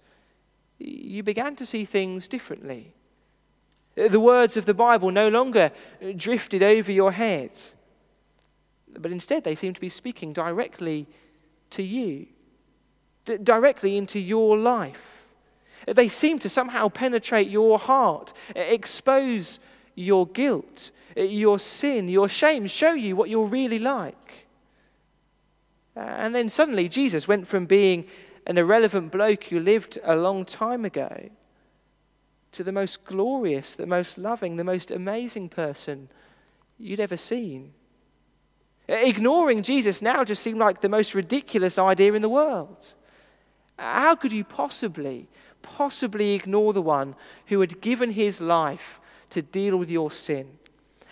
you 0.79 1.21
began 1.21 1.55
to 1.55 1.65
see 1.65 1.85
things 1.85 2.27
differently. 2.27 2.93
The 3.95 4.19
words 4.19 4.57
of 4.57 4.65
the 4.65 4.73
Bible 4.73 5.11
no 5.11 5.27
longer 5.27 5.71
drifted 6.15 6.63
over 6.63 6.91
your 6.91 7.11
head, 7.11 7.51
but 8.97 9.11
instead 9.11 9.43
they 9.43 9.55
seemed 9.55 9.75
to 9.75 9.81
be 9.81 9.89
speaking 9.89 10.33
directly 10.33 11.07
to 11.71 11.83
you, 11.83 12.27
directly 13.43 13.97
into 13.97 14.19
your 14.19 14.57
life. 14.57 15.27
They 15.87 16.09
seem 16.09 16.39
to 16.39 16.49
somehow 16.49 16.89
penetrate 16.89 17.49
your 17.49 17.77
heart, 17.77 18.33
expose 18.55 19.59
your 19.95 20.27
guilt, 20.27 20.91
eh, 21.15 21.23
your 21.23 21.59
sin, 21.59 22.09
your 22.09 22.29
shame, 22.29 22.67
show 22.67 22.93
you 22.93 23.15
what 23.15 23.29
you're 23.29 23.47
really 23.47 23.79
like. 23.79 24.47
And 25.95 26.33
then 26.33 26.49
suddenly 26.49 26.87
Jesus 26.87 27.27
went 27.27 27.47
from 27.47 27.65
being 27.65 28.05
an 28.47 28.57
irrelevant 28.57 29.11
bloke 29.11 29.45
who 29.45 29.59
lived 29.59 29.99
a 30.03 30.15
long 30.15 30.45
time 30.45 30.85
ago 30.85 31.29
to 32.53 32.63
the 32.63 32.71
most 32.71 33.03
glorious, 33.05 33.75
the 33.75 33.85
most 33.85 34.17
loving, 34.17 34.55
the 34.55 34.63
most 34.63 34.91
amazing 34.91 35.49
person 35.49 36.09
you'd 36.77 36.99
ever 36.99 37.17
seen. 37.17 37.73
Ignoring 38.87 39.63
Jesus 39.63 40.01
now 40.01 40.23
just 40.23 40.41
seemed 40.41 40.59
like 40.59 40.81
the 40.81 40.89
most 40.89 41.13
ridiculous 41.13 41.77
idea 41.77 42.13
in 42.13 42.21
the 42.21 42.29
world. 42.29 42.95
How 43.77 44.15
could 44.15 44.31
you 44.31 44.43
possibly 44.43 45.27
possibly 45.61 46.33
ignore 46.33 46.73
the 46.73 46.81
one 46.81 47.15
who 47.47 47.59
had 47.59 47.81
given 47.81 48.11
his 48.11 48.41
life 48.41 48.99
to 49.31 49.41
deal 49.41 49.77
with 49.77 49.89
your 49.89 50.11
sin? 50.11 50.57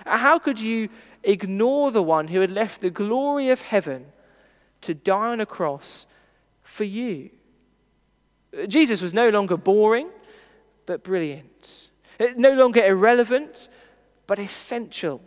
How 0.05 0.39
could 0.39 0.59
you 0.59 0.89
ignore 1.23 1.91
the 1.91 2.03
one 2.03 2.29
who 2.29 2.39
had 2.39 2.51
left 2.51 2.81
the 2.81 2.89
glory 2.89 3.49
of 3.49 3.61
heaven 3.61 4.05
to 4.81 4.93
die 4.93 5.29
on 5.29 5.41
a 5.41 5.45
cross 5.45 6.05
for 6.63 6.85
you? 6.85 7.31
Jesus 8.67 9.01
was 9.01 9.13
no 9.13 9.29
longer 9.29 9.57
boring, 9.57 10.09
but 10.85 11.03
brilliant. 11.03 11.89
No 12.35 12.53
longer 12.53 12.85
irrelevant, 12.85 13.69
but 14.27 14.39
essential. 14.39 15.21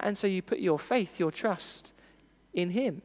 And 0.00 0.16
so 0.16 0.26
you 0.26 0.42
put 0.42 0.58
your 0.58 0.78
faith, 0.78 1.18
your 1.18 1.30
trust 1.30 1.92
in 2.54 2.70
him. 2.70 3.02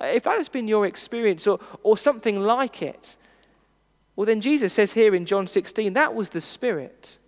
If 0.00 0.24
that 0.24 0.38
has 0.38 0.48
been 0.48 0.66
your 0.66 0.86
experience 0.86 1.46
or, 1.46 1.60
or 1.82 1.98
something 1.98 2.40
like 2.40 2.82
it, 2.82 3.16
well, 4.16 4.26
then 4.26 4.40
Jesus 4.40 4.72
says 4.72 4.92
here 4.92 5.14
in 5.14 5.24
John 5.24 5.46
16, 5.46 5.92
that 5.94 6.14
was 6.14 6.30
the 6.30 6.40
Spirit. 6.40 7.18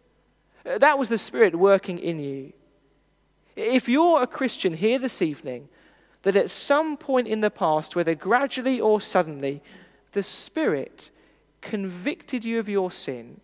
Uh, 0.67 0.79
that 0.79 0.99
was 0.99 1.09
the 1.09 1.19
Spirit 1.19 1.55
working 1.55 1.99
in 1.99 2.19
you. 2.21 2.53
If 3.57 3.89
you're 3.89 4.23
a 4.23 4.27
Christian 4.27 4.75
here 4.75 4.99
this 4.99 5.23
evening, 5.23 5.69
that 6.23 6.37
at 6.37 6.51
some 6.51 6.97
point 6.97 7.29
in 7.29 7.41
the 7.41 7.51
past, 7.51 7.97
whether 7.97 8.15
gradually 8.15 8.81
or 8.81 9.01
suddenly, 9.01 9.63
the 10.13 10.23
Spirit 10.23 11.11
convicted 11.61 12.45
you 12.45 12.59
of 12.59 12.69
your 12.69 12.91
sin 12.91 13.41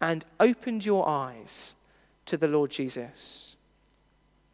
and 0.00 0.24
opened 0.40 0.84
your 0.84 1.08
eyes 1.08 1.74
to 2.26 2.36
the 2.36 2.48
Lord 2.48 2.70
Jesus. 2.70 3.56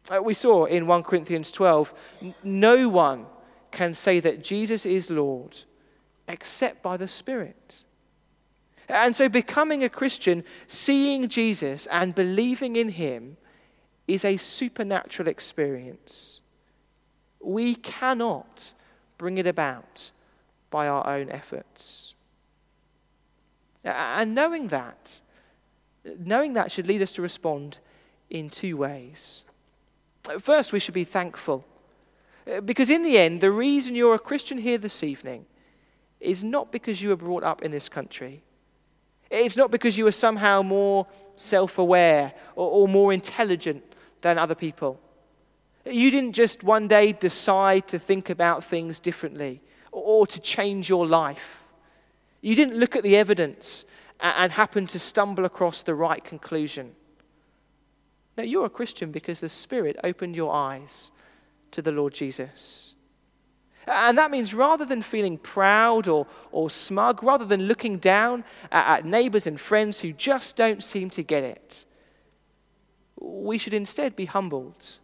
Uh, 0.09 0.21
we 0.21 0.33
saw 0.33 0.65
in 0.65 0.87
1 0.87 1.03
Corinthians 1.03 1.51
12 1.51 1.93
no 2.43 2.89
one 2.89 3.25
can 3.71 3.93
say 3.93 4.19
that 4.19 4.43
Jesus 4.43 4.85
is 4.85 5.09
Lord 5.09 5.61
except 6.27 6.81
by 6.81 6.97
the 6.97 7.07
Spirit. 7.07 7.83
And 8.89 9.15
so, 9.15 9.29
becoming 9.29 9.83
a 9.83 9.89
Christian, 9.89 10.43
seeing 10.65 11.29
Jesus 11.29 11.87
and 11.87 12.15
believing 12.15 12.75
in 12.75 12.89
him, 12.89 13.37
is 14.07 14.25
a 14.25 14.37
supernatural 14.37 15.29
experience. 15.29 16.41
We 17.39 17.75
cannot 17.75 18.73
bring 19.19 19.37
it 19.37 19.45
about 19.45 20.09
by 20.71 20.87
our 20.87 21.05
own 21.07 21.29
efforts. 21.29 22.15
And 23.83 24.33
knowing 24.33 24.69
that, 24.69 25.21
knowing 26.03 26.53
that 26.53 26.71
should 26.71 26.87
lead 26.87 27.03
us 27.03 27.11
to 27.13 27.21
respond 27.21 27.77
in 28.29 28.49
two 28.49 28.75
ways. 28.75 29.45
First, 30.39 30.73
we 30.73 30.79
should 30.79 30.93
be 30.93 31.03
thankful 31.03 31.65
because 32.65 32.89
in 32.89 33.03
the 33.03 33.17
end, 33.17 33.41
the 33.41 33.51
reason 33.51 33.95
you're 33.95 34.15
a 34.15 34.19
Christian 34.19 34.57
here 34.57 34.77
this 34.77 35.03
evening 35.03 35.45
is 36.19 36.43
not 36.43 36.71
because 36.71 37.01
you 37.01 37.09
were 37.09 37.15
brought 37.15 37.43
up 37.43 37.61
in 37.61 37.71
this 37.71 37.87
country. 37.87 38.41
It's 39.29 39.57
not 39.57 39.71
because 39.71 39.97
you 39.97 40.05
were 40.05 40.11
somehow 40.11 40.61
more 40.61 41.07
self 41.35 41.77
aware 41.77 42.33
or, 42.55 42.69
or, 42.69 42.87
more 42.87 43.13
intelligent 43.13 43.83
than 44.21 44.37
other 44.37 44.55
people. 44.55 44.99
You 45.85 46.11
didn't 46.11 46.33
just 46.33 46.63
one 46.63 46.87
day 46.87 47.13
decide 47.13 47.87
to 47.89 47.99
think 47.99 48.29
about 48.29 48.63
things 48.63 48.99
differently 48.99 49.61
or, 49.91 50.27
to 50.27 50.39
change 50.39 50.89
your 50.89 51.05
life. 51.05 51.63
You 52.41 52.55
didn't 52.55 52.77
look 52.77 52.95
at 52.95 53.03
the 53.03 53.15
evidence 53.15 53.85
and 54.19 54.51
happen 54.51 54.87
to 54.87 54.99
stumble 54.99 55.45
across 55.45 55.81
the 55.81 55.95
right 55.95 56.23
conclusion. 56.23 56.95
No, 58.37 58.43
you're 58.43 58.65
a 58.65 58.69
Christian 58.69 59.11
because 59.11 59.39
the 59.39 59.49
Spirit 59.49 59.97
opened 60.03 60.35
your 60.35 60.53
eyes 60.53 61.11
to 61.71 61.81
the 61.81 61.91
Lord 61.91 62.13
Jesus. 62.13 62.95
And 63.89 64.17
that 64.19 64.29
means 64.29 64.53
rather 64.53 64.85
than 64.85 65.01
feeling 65.01 65.37
proud 65.37 66.07
or, 66.07 66.27
or 66.51 66.69
smug, 66.69 67.23
rather 67.23 67.45
than 67.45 67.63
looking 67.63 67.97
down 67.97 68.43
at, 68.71 68.99
at 68.99 69.05
neighbors 69.05 69.47
and 69.47 69.59
friends 69.59 70.01
who 70.01 70.13
just 70.13 70.55
don't 70.55 70.83
seem 70.83 71.09
to 71.11 71.23
get 71.23 71.43
it, 71.43 71.85
we 73.19 73.57
should 73.57 73.73
instead 73.73 74.15
be 74.15 74.25
humbled 74.25 74.99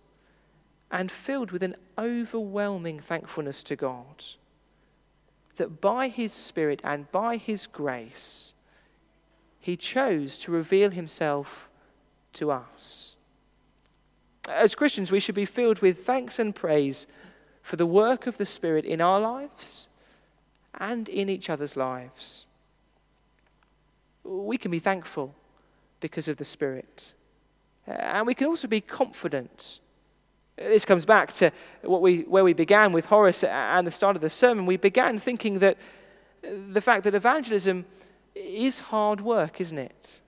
and 0.91 1.11
filled 1.11 1.51
with 1.51 1.63
an 1.63 1.75
overwhelming 1.97 2.99
thankfulness 2.99 3.63
to 3.63 3.75
God 3.75 4.23
that 5.55 5.81
by 5.81 6.07
His 6.07 6.31
Spirit 6.31 6.81
and 6.83 7.11
by 7.11 7.37
His 7.37 7.65
grace, 7.65 8.53
He 9.59 9.75
chose 9.75 10.37
to 10.39 10.51
reveal 10.51 10.91
Himself 10.91 11.69
to 12.33 12.51
us. 12.51 13.15
As 14.47 14.75
Christians, 14.75 15.11
we 15.11 15.19
should 15.19 15.35
be 15.35 15.45
filled 15.45 15.79
with 15.79 16.05
thanks 16.05 16.37
and 16.37 16.53
praise 16.53 17.07
for 17.65 17.77
the 17.77 17.85
work 17.87 18.27
of 18.27 18.37
the 18.37 18.45
Spirit 18.45 18.85
in 18.85 19.01
our 19.01 19.19
lives 19.19 19.87
and 20.79 21.09
in 21.09 21.29
each 21.29 21.49
other's 21.49 21.75
lives. 21.75 22.45
We 24.23 24.59
can 24.59 24.69
be 24.69 24.77
thankful 24.77 25.33
because 25.99 26.27
of 26.27 26.37
the 26.37 26.45
Spirit. 26.45 27.13
Uh, 27.87 27.93
and 27.93 28.27
we 28.27 28.35
can 28.35 28.45
also 28.45 28.67
be 28.67 28.81
confident. 28.81 29.79
This 30.57 30.85
comes 30.85 31.07
back 31.07 31.33
to 31.33 31.49
what 31.81 32.03
we, 32.03 32.21
where 32.21 32.43
we 32.43 32.53
began 32.53 32.91
with 32.91 33.05
Horace 33.05 33.43
and 33.43 33.87
the 33.87 33.91
start 33.91 34.15
of 34.15 34.21
the 34.21 34.29
sermon. 34.29 34.67
We 34.67 34.77
began 34.77 35.17
thinking 35.17 35.57
that 35.57 35.79
the 36.43 36.81
fact 36.81 37.03
that 37.05 37.15
evangelism 37.15 37.85
is 38.35 38.79
hard 38.79 39.21
work, 39.21 39.59
isn't 39.59 39.79
it? 39.79 40.21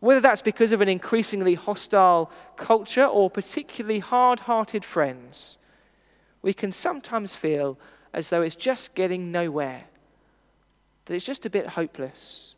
Whether 0.00 0.20
that's 0.20 0.42
because 0.42 0.72
of 0.72 0.82
an 0.82 0.90
increasingly 0.90 1.54
hostile 1.54 2.30
culture 2.56 3.06
or 3.06 3.30
particularly 3.30 4.00
hard 4.00 4.40
hearted 4.40 4.84
friends, 4.84 5.56
we 6.42 6.52
can 6.52 6.72
sometimes 6.72 7.34
feel 7.34 7.78
as 8.12 8.28
though 8.28 8.42
it's 8.42 8.56
just 8.56 8.94
getting 8.94 9.30
nowhere 9.30 9.84
that 11.04 11.14
it's 11.14 11.24
just 11.24 11.46
a 11.46 11.50
bit 11.50 11.66
hopeless. 11.66 12.54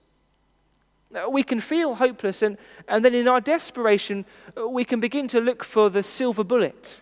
We 1.31 1.43
can 1.43 1.61
feel 1.61 1.95
hopeless, 1.95 2.43
and, 2.43 2.57
and 2.89 3.05
then 3.05 3.15
in 3.15 3.29
our 3.29 3.41
desperation, 3.41 4.25
we 4.67 4.85
can 4.85 4.99
begin 4.99 5.29
to 5.29 5.41
look 5.41 5.63
for 5.63 5.91
the 5.91 6.03
silver 6.03 6.43
bullet, 6.45 7.01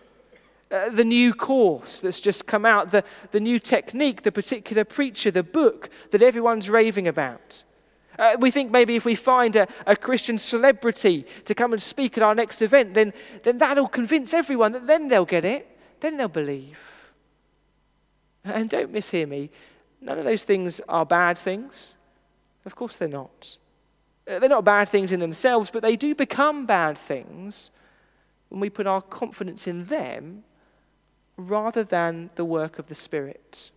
uh, 0.69 0.89
the 0.89 1.05
new 1.05 1.33
course 1.33 2.01
that's 2.01 2.19
just 2.19 2.45
come 2.45 2.65
out, 2.65 2.91
the, 2.91 3.03
the 3.31 3.39
new 3.39 3.59
technique, 3.59 4.23
the 4.23 4.31
particular 4.31 4.83
preacher, 4.83 5.31
the 5.31 5.43
book 5.43 5.89
that 6.11 6.21
everyone's 6.21 6.69
raving 6.69 7.07
about. 7.07 7.63
Uh, 8.19 8.35
we 8.39 8.51
think 8.51 8.71
maybe 8.71 8.95
if 8.95 9.05
we 9.05 9.15
find 9.15 9.55
a, 9.55 9.67
a, 9.87 9.95
Christian 9.95 10.37
celebrity 10.37 11.25
to 11.45 11.55
come 11.55 11.73
and 11.73 11.81
speak 11.81 12.17
at 12.17 12.23
our 12.23 12.35
next 12.35 12.61
event, 12.61 12.93
then, 12.93 13.13
then 13.43 13.57
that'll 13.57 13.87
convince 13.87 14.33
everyone 14.33 14.73
that 14.73 14.87
then 14.87 15.07
they'll 15.07 15.25
get 15.25 15.45
it, 15.45 15.70
then 16.01 16.17
they'll 16.17 16.27
believe. 16.27 17.11
And 18.43 18.69
don't 18.69 18.91
mishear 18.91 19.27
me, 19.27 19.49
none 20.01 20.17
of 20.17 20.25
those 20.25 20.43
things 20.43 20.81
are 20.89 21.05
bad 21.05 21.37
things. 21.37 21.97
Of 22.65 22.75
course 22.75 22.95
they're 22.95 23.07
not. 23.07 23.57
Uh, 24.27 24.39
they're 24.39 24.49
not 24.49 24.65
bad 24.65 24.89
things 24.89 25.11
in 25.11 25.19
themselves, 25.19 25.71
but 25.71 25.81
they 25.81 25.95
do 25.95 26.13
become 26.13 26.65
bad 26.65 26.97
things 26.97 27.71
when 28.49 28.59
we 28.59 28.69
put 28.69 28.87
our 28.87 29.01
confidence 29.01 29.67
in 29.67 29.85
them 29.85 30.43
rather 31.37 31.83
than 31.83 32.29
the 32.35 32.45
work 32.45 32.77
of 32.77 32.87
the 32.87 32.95
Spirit. 32.95 33.71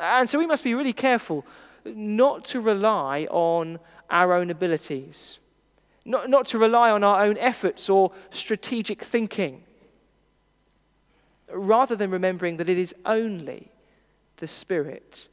And 0.00 0.28
so 0.28 0.38
we 0.38 0.46
must 0.46 0.64
be 0.64 0.74
really 0.74 0.92
careful 0.92 1.46
not 1.84 2.44
to 2.46 2.60
rely 2.60 3.26
on 3.30 3.78
our 4.10 4.32
own 4.32 4.50
abilities, 4.50 5.38
not, 6.04 6.28
not 6.28 6.46
to 6.46 6.58
rely 6.58 6.90
on 6.90 7.04
our 7.04 7.24
own 7.24 7.38
efforts 7.38 7.88
or 7.88 8.12
strategic 8.30 9.02
thinking, 9.02 9.62
rather 11.52 11.96
than 11.96 12.10
remembering 12.10 12.56
that 12.56 12.68
it 12.68 12.78
is 12.78 12.94
only 13.04 13.70
the 14.36 14.46
Spirit 14.46 15.28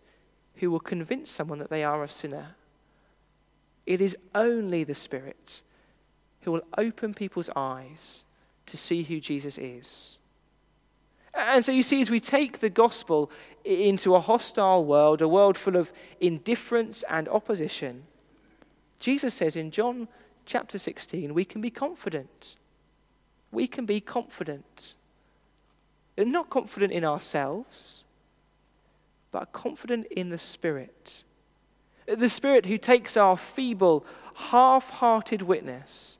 who 0.56 0.70
will 0.70 0.80
convince 0.80 1.30
someone 1.30 1.60
that 1.60 1.70
they 1.70 1.84
are 1.84 2.04
a 2.04 2.10
sinner. 2.10 2.56
It 3.86 4.02
is 4.02 4.16
only 4.36 4.84
the 4.84 4.94
Spirit 4.94 5.62
who 6.42 6.52
will 6.52 6.64
open 6.78 7.14
people's 7.14 7.50
eyes 7.56 8.26
to 8.68 8.78
see 8.78 9.04
who 9.04 9.20
Jesus 9.20 9.58
is. 9.58 10.20
And 11.34 11.64
so 11.64 11.72
you 11.72 11.84
see, 11.84 12.02
as 12.02 12.12
we 12.12 12.20
take 12.20 12.60
the 12.60 12.70
gospel 12.70 13.32
into 13.64 14.16
a 14.16 14.20
hostile 14.20 14.84
world, 14.84 15.22
a 15.22 15.28
world 15.28 15.58
full 15.58 15.78
of 15.78 15.92
indifference 16.20 17.04
and 17.10 17.30
opposition, 17.30 18.04
Jesus 19.00 19.34
says 19.34 19.56
in 19.56 19.72
John 19.72 20.08
chapter 20.46 20.78
16, 20.78 21.34
we 21.34 21.46
can 21.46 21.62
be 21.62 21.70
confident. 21.70 22.58
We 23.52 23.68
can 23.68 23.86
be 23.86 24.02
confident. 24.02 24.96
Not 26.18 26.50
confident 26.50 26.92
in 26.92 27.04
ourselves, 27.04 28.06
but 29.32 29.54
confident 29.54 30.08
in 30.08 30.30
the 30.30 30.38
Spirit. 30.38 31.24
The 32.06 32.30
Spirit 32.30 32.66
who 32.66 32.78
takes 32.78 33.16
our 33.16 33.38
feeble, 33.38 34.06
half 34.36 34.90
hearted 34.90 35.42
witness 35.42 36.20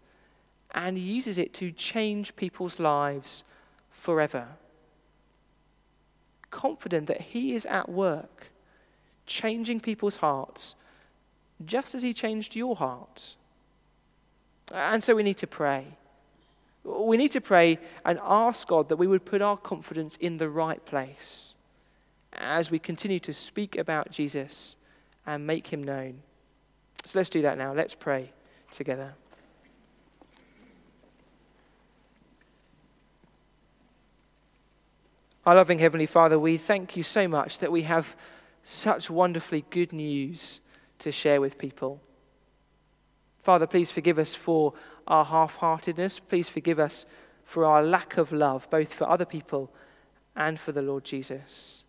and 0.74 0.98
uses 0.98 1.38
it 1.38 1.54
to 1.56 1.72
change 1.72 2.36
people's 2.36 2.80
lives 2.80 3.44
forever 3.92 4.48
confident 6.52 7.08
that 7.08 7.22
He 7.22 7.56
is 7.56 7.66
at 7.66 7.90
work, 7.90 8.52
changing 9.26 9.80
people's 9.80 10.18
hearts, 10.18 10.76
just 11.66 11.96
as 11.96 12.04
He 12.04 12.14
changed 12.14 12.56
your 12.56 12.76
heart. 12.76 13.38
And 14.72 15.04
so 15.04 15.16
we 15.16 15.24
need 15.24 15.38
to 15.38 15.48
pray. 15.48 15.98
We 16.84 17.18
need 17.18 17.32
to 17.32 17.42
pray 17.42 17.80
and 18.04 18.20
ask 18.24 18.68
God 18.68 18.90
that 18.90 18.96
we 18.98 19.08
would 19.08 19.26
put 19.26 19.42
our 19.42 19.58
confidence 19.58 20.16
in 20.18 20.38
the 20.38 20.50
right 20.50 20.84
place 20.86 21.56
as 22.34 22.72
we 22.72 22.80
continue 22.80 23.20
to 23.20 23.34
speak 23.34 23.78
about 23.78 24.12
Jesus 24.12 24.76
and 25.26 25.46
make 25.46 25.68
him 25.68 25.84
known. 25.84 26.22
So 27.06 27.20
let's 27.20 27.30
do 27.30 27.42
that 27.44 27.58
now. 27.58 27.74
Let's 27.74 27.94
pray 27.94 28.32
together. 28.72 29.14
Our 35.46 35.56
loving 35.56 35.80
Heavenly 35.80 36.06
Father, 36.06 36.38
we 36.38 36.58
thank 36.58 36.96
you 36.96 37.02
so 37.02 37.28
much 37.28 37.60
that 37.60 37.72
we 37.72 37.82
have 37.84 38.16
such 38.64 39.10
wonderfully 39.10 39.66
good 39.72 39.92
news 39.92 40.62
to 41.00 41.12
share 41.12 41.42
with 41.42 41.58
people. 41.58 42.00
Father, 43.40 43.66
please 43.66 43.90
forgive 43.90 44.20
us 44.20 44.36
for 44.36 44.74
our 45.08 45.26
half 45.26 45.56
heartedness. 45.56 46.20
Please 46.20 46.50
forgive 46.50 46.80
us 46.80 47.06
for 47.44 47.66
our 47.66 47.84
lack 47.84 48.18
of 48.18 48.32
love, 48.32 48.70
both 48.70 48.94
for 48.94 49.10
other 49.10 49.26
people 49.26 49.72
and 50.36 50.60
for 50.60 50.72
the 50.72 50.82
Lord 50.82 51.04
Jesus. 51.04 51.86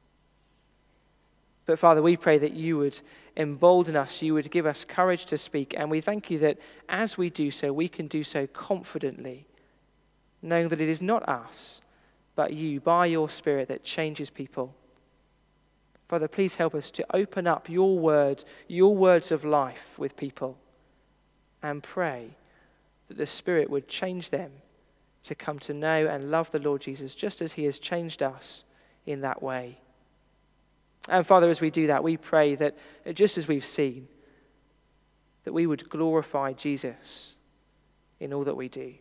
But 1.64 1.78
Father, 1.78 2.02
we 2.02 2.16
pray 2.16 2.38
that 2.38 2.52
you 2.52 2.78
would 2.78 3.00
embolden 3.36 3.94
us, 3.94 4.20
you 4.22 4.34
would 4.34 4.50
give 4.50 4.66
us 4.66 4.84
courage 4.84 5.26
to 5.26 5.38
speak, 5.38 5.74
and 5.76 5.90
we 5.90 6.00
thank 6.00 6.30
you 6.30 6.38
that 6.40 6.58
as 6.88 7.16
we 7.16 7.30
do 7.30 7.50
so, 7.50 7.72
we 7.72 7.88
can 7.88 8.08
do 8.08 8.24
so 8.24 8.46
confidently, 8.46 9.46
knowing 10.42 10.68
that 10.68 10.80
it 10.80 10.88
is 10.88 11.00
not 11.00 11.26
us 11.28 11.80
but 12.34 12.52
you, 12.52 12.80
by 12.80 13.06
your 13.06 13.28
Spirit, 13.28 13.68
that 13.68 13.84
changes 13.84 14.30
people. 14.30 14.74
Father, 16.08 16.28
please 16.28 16.56
help 16.56 16.74
us 16.74 16.90
to 16.92 17.06
open 17.14 17.46
up 17.46 17.68
your 17.68 17.98
word, 17.98 18.44
your 18.68 18.94
words 18.94 19.30
of 19.30 19.44
life 19.44 19.98
with 19.98 20.16
people, 20.16 20.58
and 21.62 21.82
pray 21.82 22.30
that 23.12 23.18
the 23.18 23.26
Spirit 23.26 23.68
would 23.68 23.88
change 23.88 24.30
them 24.30 24.50
to 25.24 25.34
come 25.34 25.58
to 25.60 25.74
know 25.74 26.06
and 26.06 26.30
love 26.30 26.50
the 26.50 26.58
Lord 26.58 26.80
Jesus 26.80 27.14
just 27.14 27.42
as 27.42 27.52
he 27.52 27.64
has 27.64 27.78
changed 27.78 28.22
us 28.22 28.64
in 29.04 29.20
that 29.20 29.42
way. 29.42 29.78
And 31.08 31.26
Father, 31.26 31.50
as 31.50 31.60
we 31.60 31.70
do 31.70 31.88
that, 31.88 32.02
we 32.02 32.16
pray 32.16 32.54
that 32.54 32.76
just 33.12 33.36
as 33.36 33.46
we've 33.46 33.66
seen, 33.66 34.08
that 35.44 35.52
we 35.52 35.66
would 35.66 35.90
glorify 35.90 36.52
Jesus 36.54 37.36
in 38.18 38.32
all 38.32 38.44
that 38.44 38.56
we 38.56 38.68
do. 38.68 38.94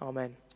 Amen. 0.00 0.36